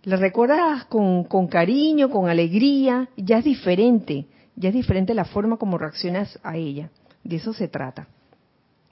[0.04, 4.26] La recuerdas con, cariño, con alegría, ya es diferente,
[4.56, 6.90] ya es diferente la forma como reaccionas a ella.
[7.24, 8.08] De eso se trata.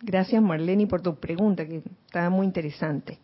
[0.02, 3.20] Gracias Marlene por tu pregunta, que estaba muy interesante.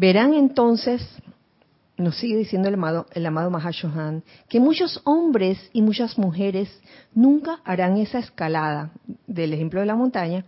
[0.00, 1.02] Verán entonces
[1.98, 6.70] nos sigue diciendo el amado, el amado Mahashohan, que muchos hombres y muchas mujeres
[7.14, 8.92] nunca harán esa escalada
[9.26, 10.46] del ejemplo de la montaña,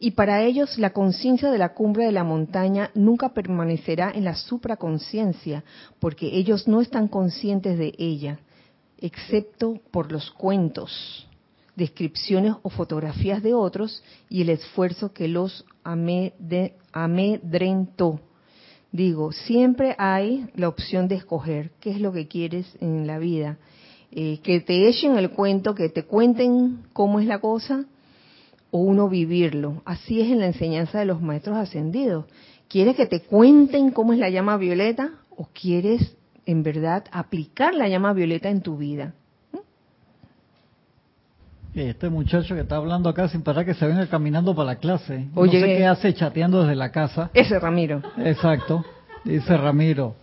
[0.00, 4.34] y para ellos la conciencia de la cumbre de la montaña nunca permanecerá en la
[4.34, 5.64] supraconciencia,
[5.98, 8.40] porque ellos no están conscientes de ella,
[8.98, 11.26] excepto por los cuentos,
[11.74, 15.64] descripciones o fotografías de otros y el esfuerzo que los
[16.92, 18.20] amedrentó
[18.92, 23.58] Digo, siempre hay la opción de escoger qué es lo que quieres en la vida.
[24.10, 27.84] Eh, que te echen el cuento, que te cuenten cómo es la cosa,
[28.72, 29.82] o uno vivirlo.
[29.84, 32.26] Así es en la enseñanza de los maestros ascendidos.
[32.68, 36.16] ¿Quieres que te cuenten cómo es la llama violeta o quieres
[36.46, 39.14] en verdad aplicar la llama violeta en tu vida?
[41.74, 45.28] Este muchacho que está hablando acá sin parar que se venga caminando para la clase.
[45.34, 47.30] Oye, no sé qué hace chateando desde la casa.
[47.32, 48.02] Ese Ramiro.
[48.18, 48.84] Exacto.
[49.24, 50.16] Dice Ramiro,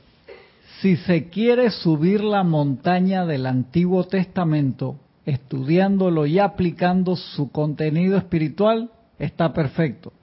[0.81, 8.89] si se quiere subir la montaña del Antiguo Testamento, estudiándolo y aplicando su contenido espiritual,
[9.19, 10.13] está perfecto.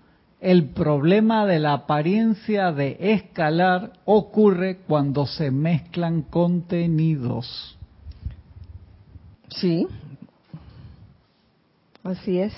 [0.41, 7.79] El problema de la apariencia de escalar ocurre cuando se mezclan contenidos.
[9.49, 9.87] Sí,
[12.05, 12.53] Así es.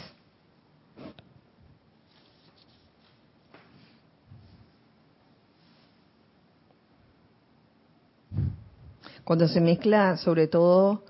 [9.22, 11.04] Cuando se mezcla sobre todo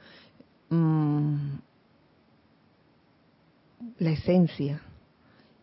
[0.68, 1.36] mm,
[3.98, 4.82] la esencia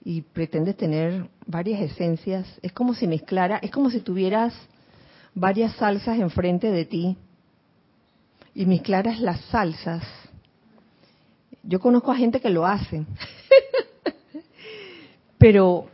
[0.04, 4.54] y pretendes tener varias esencias, es como si mezclara, es como si tuvieras
[5.36, 7.18] varias salsas enfrente de ti
[8.56, 10.04] y mezclaras las salsas
[11.64, 13.06] yo conozco a gente que lo hace.
[15.38, 15.88] Pero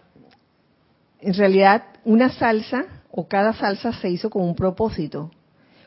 [1.22, 5.32] en realidad una salsa o cada salsa se hizo con un propósito.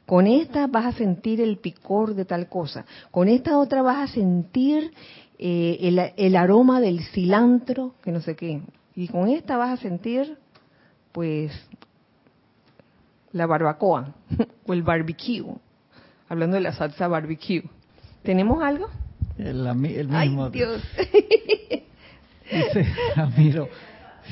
[0.07, 2.85] Con esta vas a sentir el picor de tal cosa.
[3.11, 4.93] Con esta otra vas a sentir
[5.39, 8.63] eh, el, el, aroma del cilantro, que no sé qué.
[8.95, 10.39] Y con esta vas a sentir,
[11.13, 11.53] pues,
[13.33, 14.15] la barbacoa
[14.67, 15.55] o el barbecue.
[16.29, 17.63] Hablando de la salsa barbecue.
[18.23, 18.89] ¿Tenemos algo?
[19.39, 20.45] El, mismo.
[20.45, 20.83] Ay, Dios.
[22.53, 23.69] Dice Ramiro,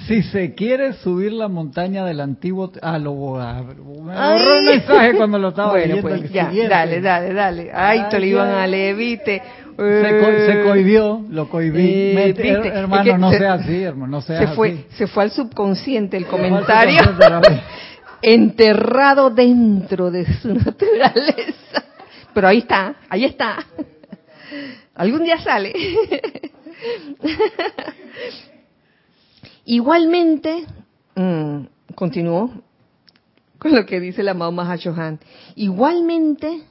[0.06, 2.70] si se quiere subir la montaña del antiguo...
[2.82, 3.62] Ah, lo voy a...
[3.62, 7.70] Me el mensaje cuando lo estaba bueno, pues, ya, dale, dale, dale.
[7.72, 9.42] Ay, te lo iban a leer, viste.
[9.76, 11.80] Se, se cohibió, lo cohibí.
[11.80, 12.34] Eh,
[12.74, 14.54] hermano, no sea así, hermano, no sea se así.
[14.54, 17.00] Fue, se fue al subconsciente el comentario.
[18.22, 21.84] enterrado dentro de su naturaleza.
[22.34, 23.56] Pero ahí está, ahí está.
[25.00, 25.72] Algún día sale.
[29.64, 30.66] Igualmente,
[31.14, 31.60] mmm,
[31.94, 32.50] continuó
[33.58, 35.18] con lo que dice la amado Mahashohan.
[35.54, 36.64] Igualmente,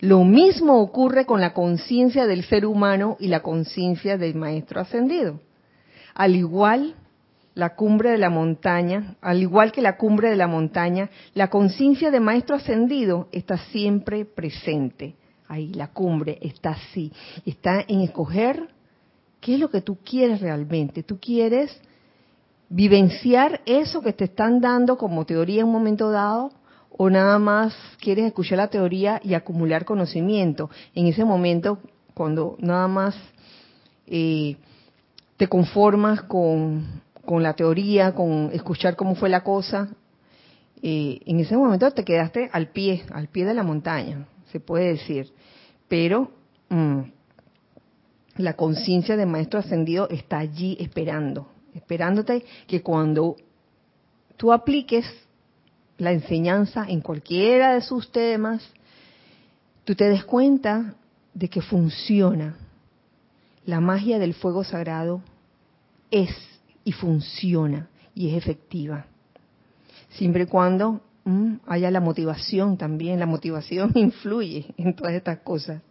[0.00, 5.38] Lo mismo ocurre con la conciencia del ser humano y la conciencia del maestro ascendido.
[6.14, 6.94] Al igual
[7.54, 12.10] la cumbre de la montaña, al igual que la cumbre de la montaña, la conciencia
[12.10, 15.17] de maestro ascendido está siempre presente.
[15.48, 17.10] Ahí la cumbre está así,
[17.46, 18.68] está en escoger
[19.40, 21.02] qué es lo que tú quieres realmente.
[21.02, 21.80] Tú quieres
[22.68, 26.52] vivenciar eso que te están dando como teoría en un momento dado
[26.90, 30.68] o nada más quieres escuchar la teoría y acumular conocimiento.
[30.94, 31.78] En ese momento,
[32.12, 33.16] cuando nada más
[34.06, 34.56] eh,
[35.36, 39.88] te conformas con, la teoría, con escuchar cómo fue la cosa,
[40.82, 44.92] eh, en ese momento te quedaste al pie, al pie de la montaña, se puede
[44.92, 45.32] decir.
[45.88, 46.30] Pero
[46.68, 47.00] mm,
[48.38, 53.36] la conciencia del maestro ascendido está allí esperando, esperándote que cuando
[54.36, 55.06] tú apliques
[55.98, 58.62] la enseñanza en cualquiera de sus temas,
[59.84, 60.94] tú te des cuenta
[61.34, 62.56] de que funciona.
[63.66, 65.20] La magia del fuego sagrado
[66.10, 66.30] es
[66.84, 69.06] y funciona y es efectiva.
[70.10, 71.02] Siempre y cuando
[71.66, 75.82] haya la motivación también, la motivación influye en todas estas cosas.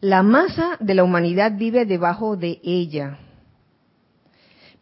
[0.00, 3.18] La masa de la humanidad vive debajo de ella,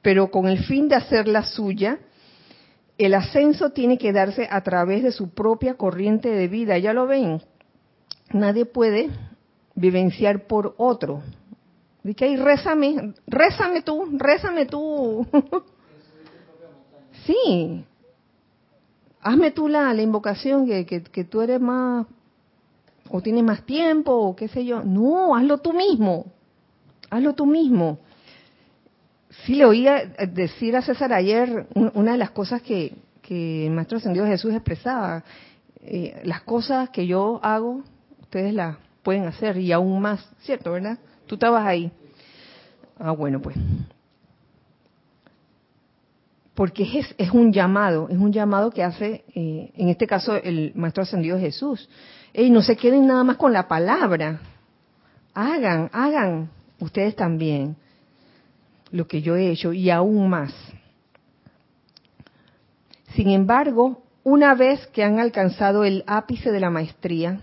[0.03, 1.99] pero con el fin de hacerla suya,
[2.99, 6.76] el ascenso tiene que darse a través de su propia corriente de vida.
[6.78, 7.41] Ya lo ven,
[8.32, 9.09] nadie puede
[9.74, 11.22] vivenciar por otro.
[12.03, 15.26] Dice ahí, rézame, rézame tú, rézame tú.
[17.26, 17.84] sí.
[19.27, 22.07] Hazme tú la, invocación que, que, que tú eres más,
[23.11, 24.85] o tienes más tiempo, o qué sé yo.
[24.85, 26.27] No, hazlo tú mismo.
[27.11, 27.99] Hazlo tú mismo.
[29.45, 33.99] Sí le oía decir a César ayer una de las cosas que, que el Maestro
[33.99, 35.24] Ascendido Jesús expresaba.
[35.83, 37.83] Eh, las cosas que yo hago,
[38.22, 40.99] ustedes las pueden hacer y aún más, ¿cierto, verdad?
[41.27, 41.91] Tú estabas ahí.
[42.97, 43.57] Ah, bueno, pues.
[46.57, 50.72] Porque es, es un llamado, es un llamado que hace, eh, en este caso, el
[50.74, 51.88] Maestro Ascendido Jesús.
[52.32, 54.40] Y no se queden nada más con la palabra.
[55.34, 56.50] Hagan, hagan
[56.80, 57.76] ustedes también
[58.90, 60.54] lo que yo he hecho y aún más.
[63.14, 67.38] Sin embargo, una vez que han alcanzado el ápice de la maestría,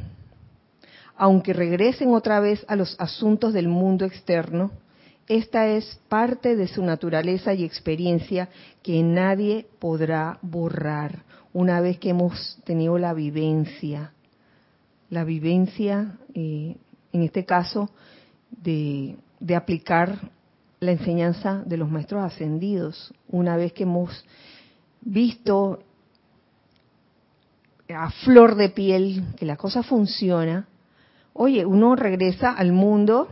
[1.15, 4.71] aunque regresen otra vez a los asuntos del mundo externo,
[5.27, 8.49] esta es parte de su naturaleza y experiencia
[8.81, 11.23] que nadie podrá borrar.
[11.53, 14.11] Una vez que hemos tenido la vivencia,
[15.09, 16.75] la vivencia, eh,
[17.13, 17.89] en este caso,
[18.49, 20.31] de, de aplicar
[20.79, 24.25] la enseñanza de los maestros ascendidos, una vez que hemos
[25.01, 25.79] visto
[27.87, 30.67] a flor de piel que la cosa funciona,
[31.33, 33.29] oye, uno regresa al mundo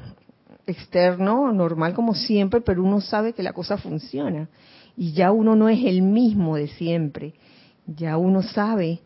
[0.67, 4.49] externo, normal como siempre, pero uno sabe que la cosa funciona.
[4.97, 7.33] Y ya uno no es el mismo de siempre.
[7.87, 8.99] Ya uno sabe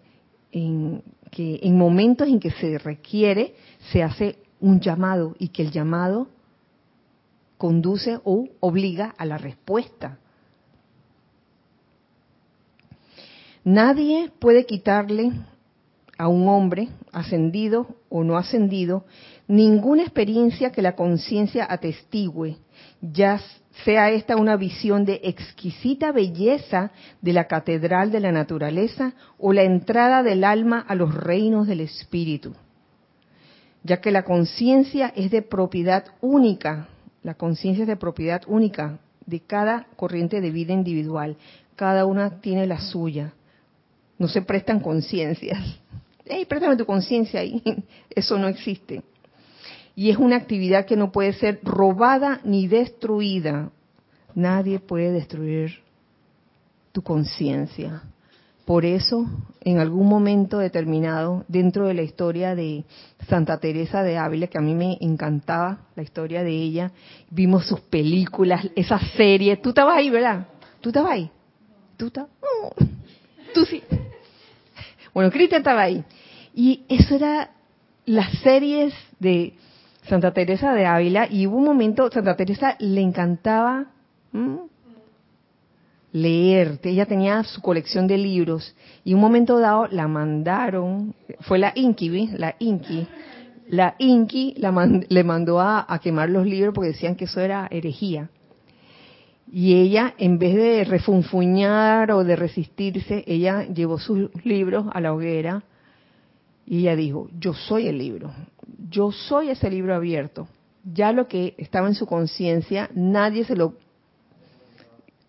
[0.51, 3.56] en que en momentos en que se requiere,
[3.91, 6.30] se hace un llamado y que el llamado
[7.58, 10.20] conduce o obliga a la respuesta.
[13.64, 15.32] Nadie puede quitarle
[16.18, 19.05] a un hombre, ascendido o no ascendido,
[19.47, 22.57] ninguna experiencia que la conciencia atestigue,
[23.01, 23.39] ya
[23.84, 26.91] sea esta una visión de exquisita belleza
[27.22, 31.82] de la catedral de la naturaleza o la entrada del alma a los reinos del
[31.82, 32.53] espíritu,
[33.84, 36.88] ya que la conciencia es de propiedad única,
[37.24, 41.36] la conciencia es de propiedad única de cada corriente de vida individual,
[41.76, 43.34] cada una tiene la suya,
[44.18, 45.82] no se prestan conciencias.
[46.26, 47.61] Hey, préstame tu conciencia ahí.
[48.09, 49.03] Eso no existe.
[49.95, 53.71] Y es una actividad que no puede ser robada ni destruida.
[54.34, 55.80] Nadie puede destruir
[56.91, 58.03] tu conciencia.
[58.65, 59.26] Por eso,
[59.61, 62.84] en algún momento determinado, dentro de la historia de
[63.30, 66.91] Santa Teresa de Ávila, que a mí me encantaba la historia de ella,
[67.30, 69.57] vimos sus películas, esa serie.
[69.57, 70.47] Tú estabas ahí, ¿verdad?
[70.82, 71.30] ¿Tú estabas ahí?
[71.95, 72.32] ¿Tú estabas?
[73.53, 73.84] Tú sí.
[75.16, 76.03] Bueno, Cristian estaba ahí.
[76.53, 77.51] Y eso era
[78.05, 79.53] las series de
[80.03, 83.86] Santa Teresa de Ávila y hubo un momento, Santa Teresa le encantaba
[86.11, 91.72] leer, ella tenía su colección de libros y un momento dado la mandaron, fue la
[91.74, 93.07] Inki, la Inki,
[93.70, 98.30] la Inki la le mandó a, quemar los libros porque decían que eso era herejía.
[99.52, 105.14] Y ella, en vez de refunfuñar o de resistirse, ella llevó sus libros a la
[105.14, 105.64] hoguera
[106.66, 108.34] Y ella dijo, yo soy el libro,
[108.89, 110.48] yo soy ese libro abierto.
[110.84, 113.76] Ya lo que estaba en su conciencia, nadie se lo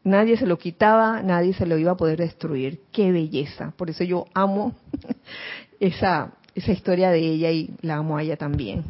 [0.02, 2.80] nadie se lo quitaba, nadie se lo iba a poder destruir.
[2.92, 3.72] Qué belleza.
[3.76, 4.72] Por eso yo amo
[5.80, 8.84] esa, esa historia de ella y la amo a ella también.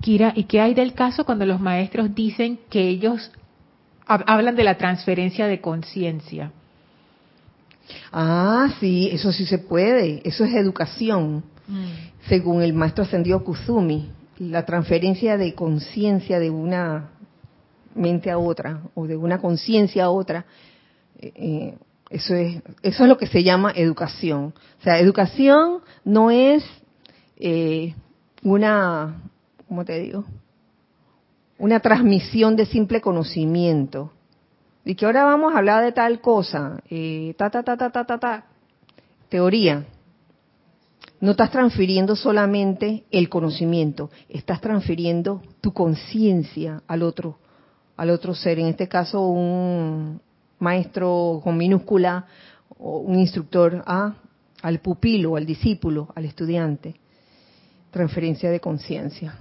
[0.00, 3.30] Kira, ¿y qué hay del caso cuando los maestros dicen que ellos
[4.06, 6.52] hablan de la transferencia de conciencia?
[8.12, 10.22] Ah, sí, eso sí se puede.
[10.24, 11.44] Eso es educación.
[11.68, 12.28] Mm.
[12.28, 17.10] Según el maestro ascendido Kuzumi, la transferencia de conciencia de una
[17.94, 20.44] mente a otra o de una conciencia a otra,
[21.18, 21.74] eh, eh,
[22.10, 24.54] eso es eso es lo que se llama educación.
[24.80, 26.64] O sea, educación no es
[27.38, 27.94] eh,
[28.42, 29.22] una,
[29.68, 30.24] ¿cómo te digo?
[31.62, 34.10] Una transmisión de simple conocimiento.
[34.84, 36.82] Y que ahora vamos a hablar de tal cosa,
[37.36, 38.44] ta, ta, ta, ta, ta, ta, ta.
[39.28, 39.86] Teoría.
[41.20, 47.38] No estás transfiriendo solamente el conocimiento, estás transfiriendo tu conciencia al otro
[47.96, 50.20] al otro ser, en este caso un
[50.58, 52.26] maestro con minúscula
[52.76, 54.16] o un instructor a
[54.62, 56.96] al pupilo, al discípulo, al estudiante.
[57.92, 59.38] Transferencia de conciencia.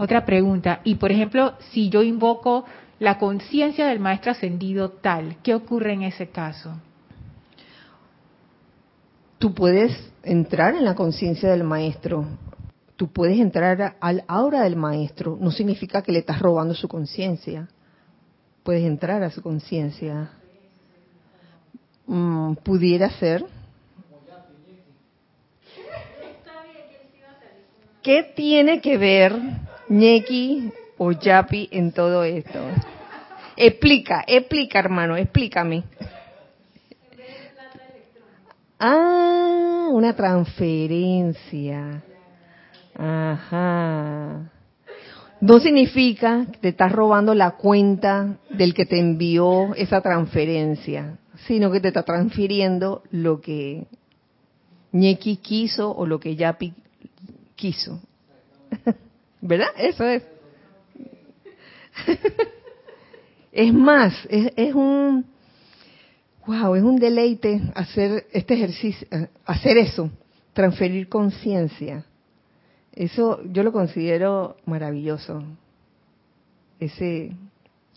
[0.00, 2.64] Otra pregunta, y por ejemplo, si yo invoco
[2.98, 6.72] la conciencia del maestro ascendido tal, ¿qué ocurre en ese caso?
[9.38, 9.92] Tú puedes
[10.22, 12.26] entrar en la conciencia del maestro
[13.00, 17.66] tú puedes entrar al aura del maestro, no significa que le estás robando su conciencia.
[18.62, 20.32] Puedes entrar a su conciencia.
[22.06, 23.42] Mm, pudiera ser.
[28.02, 29.40] ¿Qué tiene que ver
[29.90, 32.60] Ñeki o Yapi en todo esto?
[33.56, 35.82] Explica, explica hermano, explícame.
[38.78, 42.02] Ah, una transferencia.
[42.94, 44.52] Ajá.
[45.40, 51.18] No significa que te estás robando la cuenta del que te envió esa transferencia,
[51.48, 53.88] sino que te está transfiriendo lo que
[54.92, 56.74] Ñeki quiso o lo que Yapi
[57.56, 58.00] quiso.
[59.40, 59.68] ¿Verdad?
[59.76, 60.22] Eso es.
[63.52, 65.24] es más, es, es, un
[66.46, 69.06] wow, es un deleite hacer este ejercicio,
[69.44, 70.10] hacer eso,
[70.52, 72.04] transferir conciencia.
[72.92, 75.42] Eso yo lo considero maravilloso,
[76.78, 77.36] ese,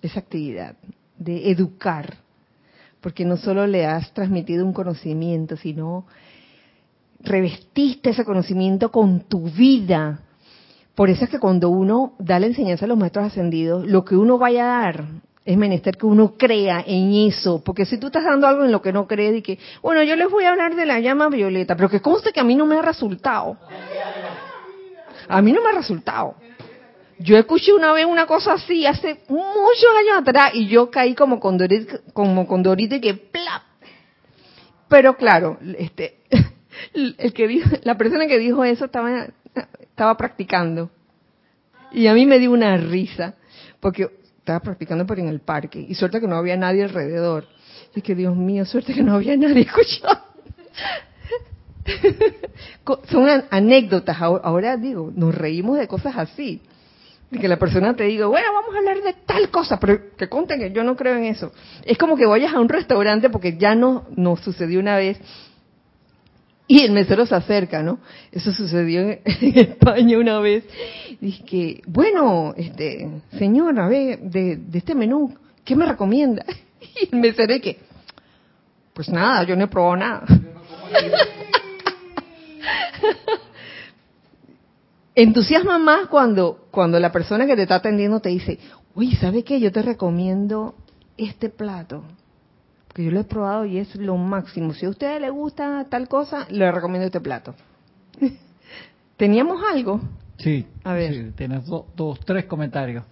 [0.02, 0.76] esa actividad
[1.18, 2.18] de educar,
[3.02, 6.06] porque no solo le has transmitido un conocimiento, sino
[7.22, 10.22] revestiste ese conocimiento con tu vida.
[10.96, 14.16] Por eso es que cuando uno da la enseñanza a los maestros ascendidos, lo que
[14.16, 15.06] uno vaya a dar
[15.46, 18.82] es menester que uno crea en eso, porque si tú estás dando algo en lo
[18.82, 21.76] que no crees y que, bueno, yo les voy a hablar de la llama violeta,
[21.76, 23.58] pero que conste que a mí no me ha resultado.
[25.28, 26.36] A mí no me ha resultado.
[27.20, 31.40] Yo escuché una vez una cosa así hace muchos años atrás y yo caí como
[31.40, 33.64] con Dorita, como con Dorita y que plap.
[34.88, 36.20] Pero claro, este,
[36.94, 39.28] el que dijo, la persona que dijo eso estaba,
[39.80, 40.90] estaba practicando.
[41.92, 43.36] Y a mí me dio una risa,
[43.80, 47.46] porque estaba practicando por en el parque, y suerte que no había nadie alrededor.
[47.96, 50.20] Y que Dios mío, suerte que no había nadie escuchando.
[53.10, 54.20] Son anécdotas.
[54.20, 56.62] Ahora digo, nos reímos de cosas así.
[57.30, 60.30] De que la persona te diga, bueno, vamos a hablar de tal cosa, pero que
[60.30, 61.52] conten que yo no creo en eso.
[61.84, 65.20] Es como que vayas a un restaurante porque ya no nos sucedió una vez
[66.68, 68.00] y el mesero se acerca, ¿no?
[68.32, 70.64] Eso sucedió en, España una vez.
[71.20, 76.46] Y que, bueno, este, señor, a de, de este menú, ¿qué me recomienda?
[77.02, 77.80] Y el mesero que,
[78.94, 80.26] pues nada, yo no he probado nada.
[85.16, 88.60] Entusiasma más cuando, cuando la persona que te está atendiendo te dice,
[88.96, 89.60] uy, ¿sabe qué?
[89.60, 90.76] Yo te recomiendo
[91.18, 92.04] este plato.
[92.94, 94.72] Porque yo lo he probado y es lo máximo.
[94.76, 97.56] Si a usted le gusta tal cosa, le recomiendo este plato.
[99.18, 100.00] ¿Teníamos algo?
[100.38, 100.68] Sí.
[100.84, 101.34] A ver.
[101.34, 103.04] tienes dos, tres comentarios.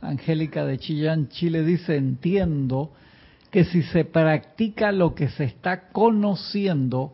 [0.00, 2.92] Angélica de Chillán, Chile dice, entiendo
[3.50, 7.12] que si se practica lo que se está conociendo,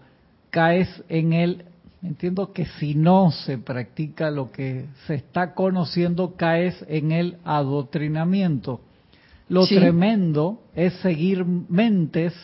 [0.50, 1.64] caes en el
[2.02, 8.80] Entiendo que si no se practica lo que se está conociendo, caes en el adoctrinamiento.
[9.48, 12.34] Lo tremendo es seguir mentes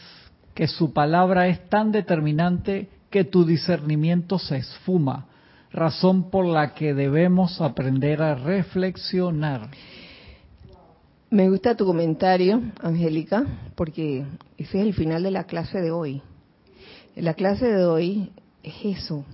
[0.54, 5.26] que su palabra es tan determinante que tu discernimiento se esfuma,
[5.72, 9.70] razón por la que debemos aprender a reflexionar.
[11.30, 13.44] Me gusta tu comentario, Angélica,
[13.74, 14.24] porque
[14.56, 16.22] ese es el final de la clase de hoy.
[17.16, 18.32] La clase de hoy
[18.62, 19.24] es eso,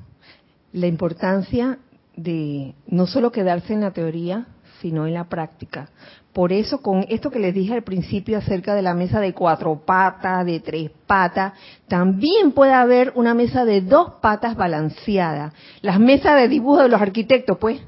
[0.72, 1.78] la importancia
[2.16, 4.46] de no solo quedarse en la teoría,
[4.80, 5.88] sino en la práctica.
[6.32, 9.84] Por eso, con esto que les dije al principio acerca de la mesa de cuatro
[9.86, 11.52] patas, de tres patas,
[11.86, 15.52] también puede haber una mesa de dos patas balanceada.
[15.80, 17.80] Las mesas de dibujo de los arquitectos, pues,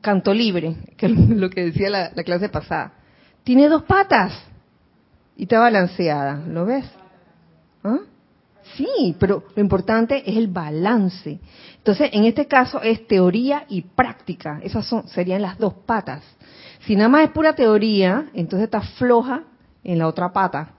[0.00, 2.92] canto libre, que es lo que decía la, la clase pasada.
[3.44, 4.32] Tiene dos patas
[5.36, 6.84] y está balanceada, ¿lo ves?
[7.82, 8.00] ¿Ah?
[8.76, 11.40] Sí, pero lo importante es el balance.
[11.78, 14.60] Entonces, en este caso es teoría y práctica.
[14.62, 16.22] Esas son, serían las dos patas.
[16.86, 19.44] Si nada más es pura teoría, entonces estás floja
[19.84, 20.72] en la otra pata,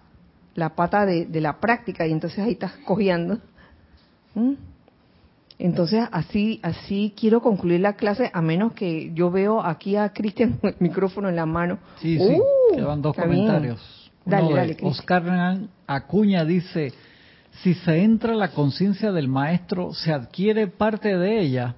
[0.56, 3.40] la pata de, la práctica, y entonces ahí estás cogiendo.
[4.36, 4.54] ¿Mm?
[5.60, 10.54] Entonces, así, así quiero concluir la clase, a menos que yo veo aquí a Cristian
[10.54, 11.78] con el micrófono en la mano.
[12.00, 14.12] Sí, sí, uh, quedan dos comentarios.
[14.26, 16.92] dale, dale, Oscar Acuña dice,
[17.60, 21.76] si se entra la conciencia del maestro, se adquiere parte de ella.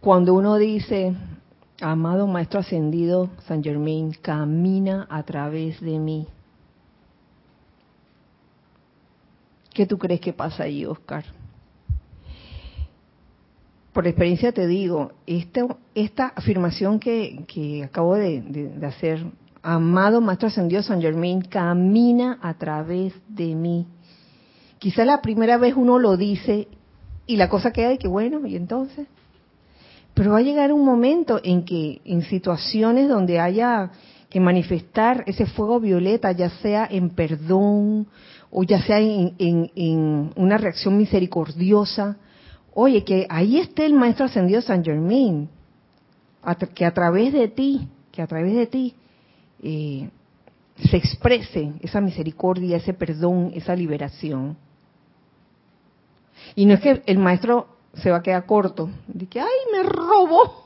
[0.00, 1.14] Cuando uno dice,
[1.80, 6.26] amado maestro ascendido San Germain, camina a través de mí.
[9.72, 11.24] ¿Qué tú crees que pasa ahí, Oscar?
[13.92, 19.24] Por experiencia te digo, esta, esta afirmación que, acabo de hacer
[19.62, 23.86] amado Maestro Ascendido San Germain, camina a través de mí.
[24.78, 26.68] Quizá la primera vez uno lo dice
[27.26, 29.06] y la cosa queda de que bueno, y entonces.
[30.14, 33.90] Pero va a llegar un momento en que en situaciones donde haya
[34.28, 38.08] que manifestar ese fuego violeta, ya sea en perdón
[38.50, 42.16] o ya sea en, en una reacción misericordiosa,
[42.74, 45.48] oye, que ahí esté el Maestro Ascendido San Germain,
[46.74, 48.94] que a través de ti, que a través de ti
[49.62, 50.10] eh,
[50.76, 54.56] se exprese esa misericordia, ese perdón, esa liberación.
[56.54, 59.82] Y no es que el maestro se va a quedar corto, de que, ay, me
[59.82, 60.64] robó,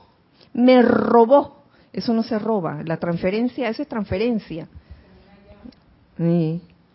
[0.54, 1.62] me robó.
[1.92, 4.68] Eso no se roba, la transferencia, eso es transferencia.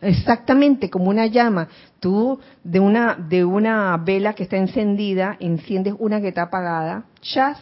[0.01, 1.67] Exactamente, como una llama.
[1.99, 7.59] Tú de una de una vela que está encendida enciendes una que está apagada, chas,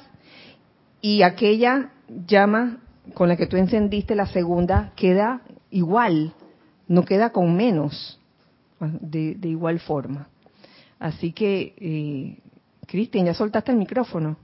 [1.01, 1.91] y aquella
[2.25, 2.77] llama
[3.13, 5.41] con la que tú encendiste la segunda queda
[5.71, 6.33] igual,
[6.87, 8.19] no queda con menos,
[8.79, 10.27] de, igual forma.
[10.99, 12.37] Así que, eh,
[12.87, 14.37] Cristian, ya soltaste el micrófono.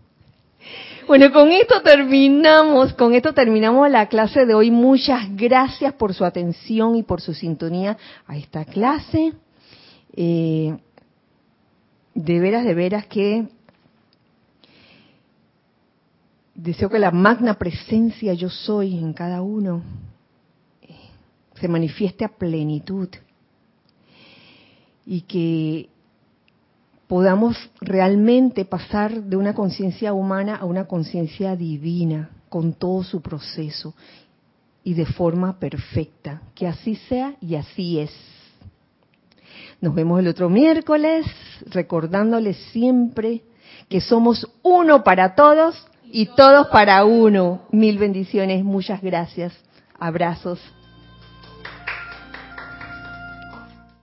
[1.08, 4.72] Bueno, con esto terminamos, con esto terminamos la clase de hoy.
[4.72, 9.34] Muchas gracias por su atención y por su sintonía a esta clase.
[10.16, 10.76] Eh,
[12.16, 13.48] de veras, de veras que
[16.56, 19.84] Deseo que la magna presencia yo soy en cada uno
[20.82, 20.96] eh,
[21.60, 23.10] se manifieste a plenitud
[25.06, 25.90] y que
[27.08, 33.94] podamos realmente pasar de una conciencia humana a una conciencia divina con todo su proceso
[34.82, 36.42] y de forma perfecta.
[36.56, 38.12] Que así sea y así es.
[39.82, 41.26] Nos vemos el otro miércoles
[41.66, 43.42] recordándoles siempre
[43.90, 45.86] que somos uno para todos
[46.16, 47.64] y todos para uno.
[47.72, 49.52] Mil bendiciones, muchas gracias.
[50.00, 50.62] Abrazos.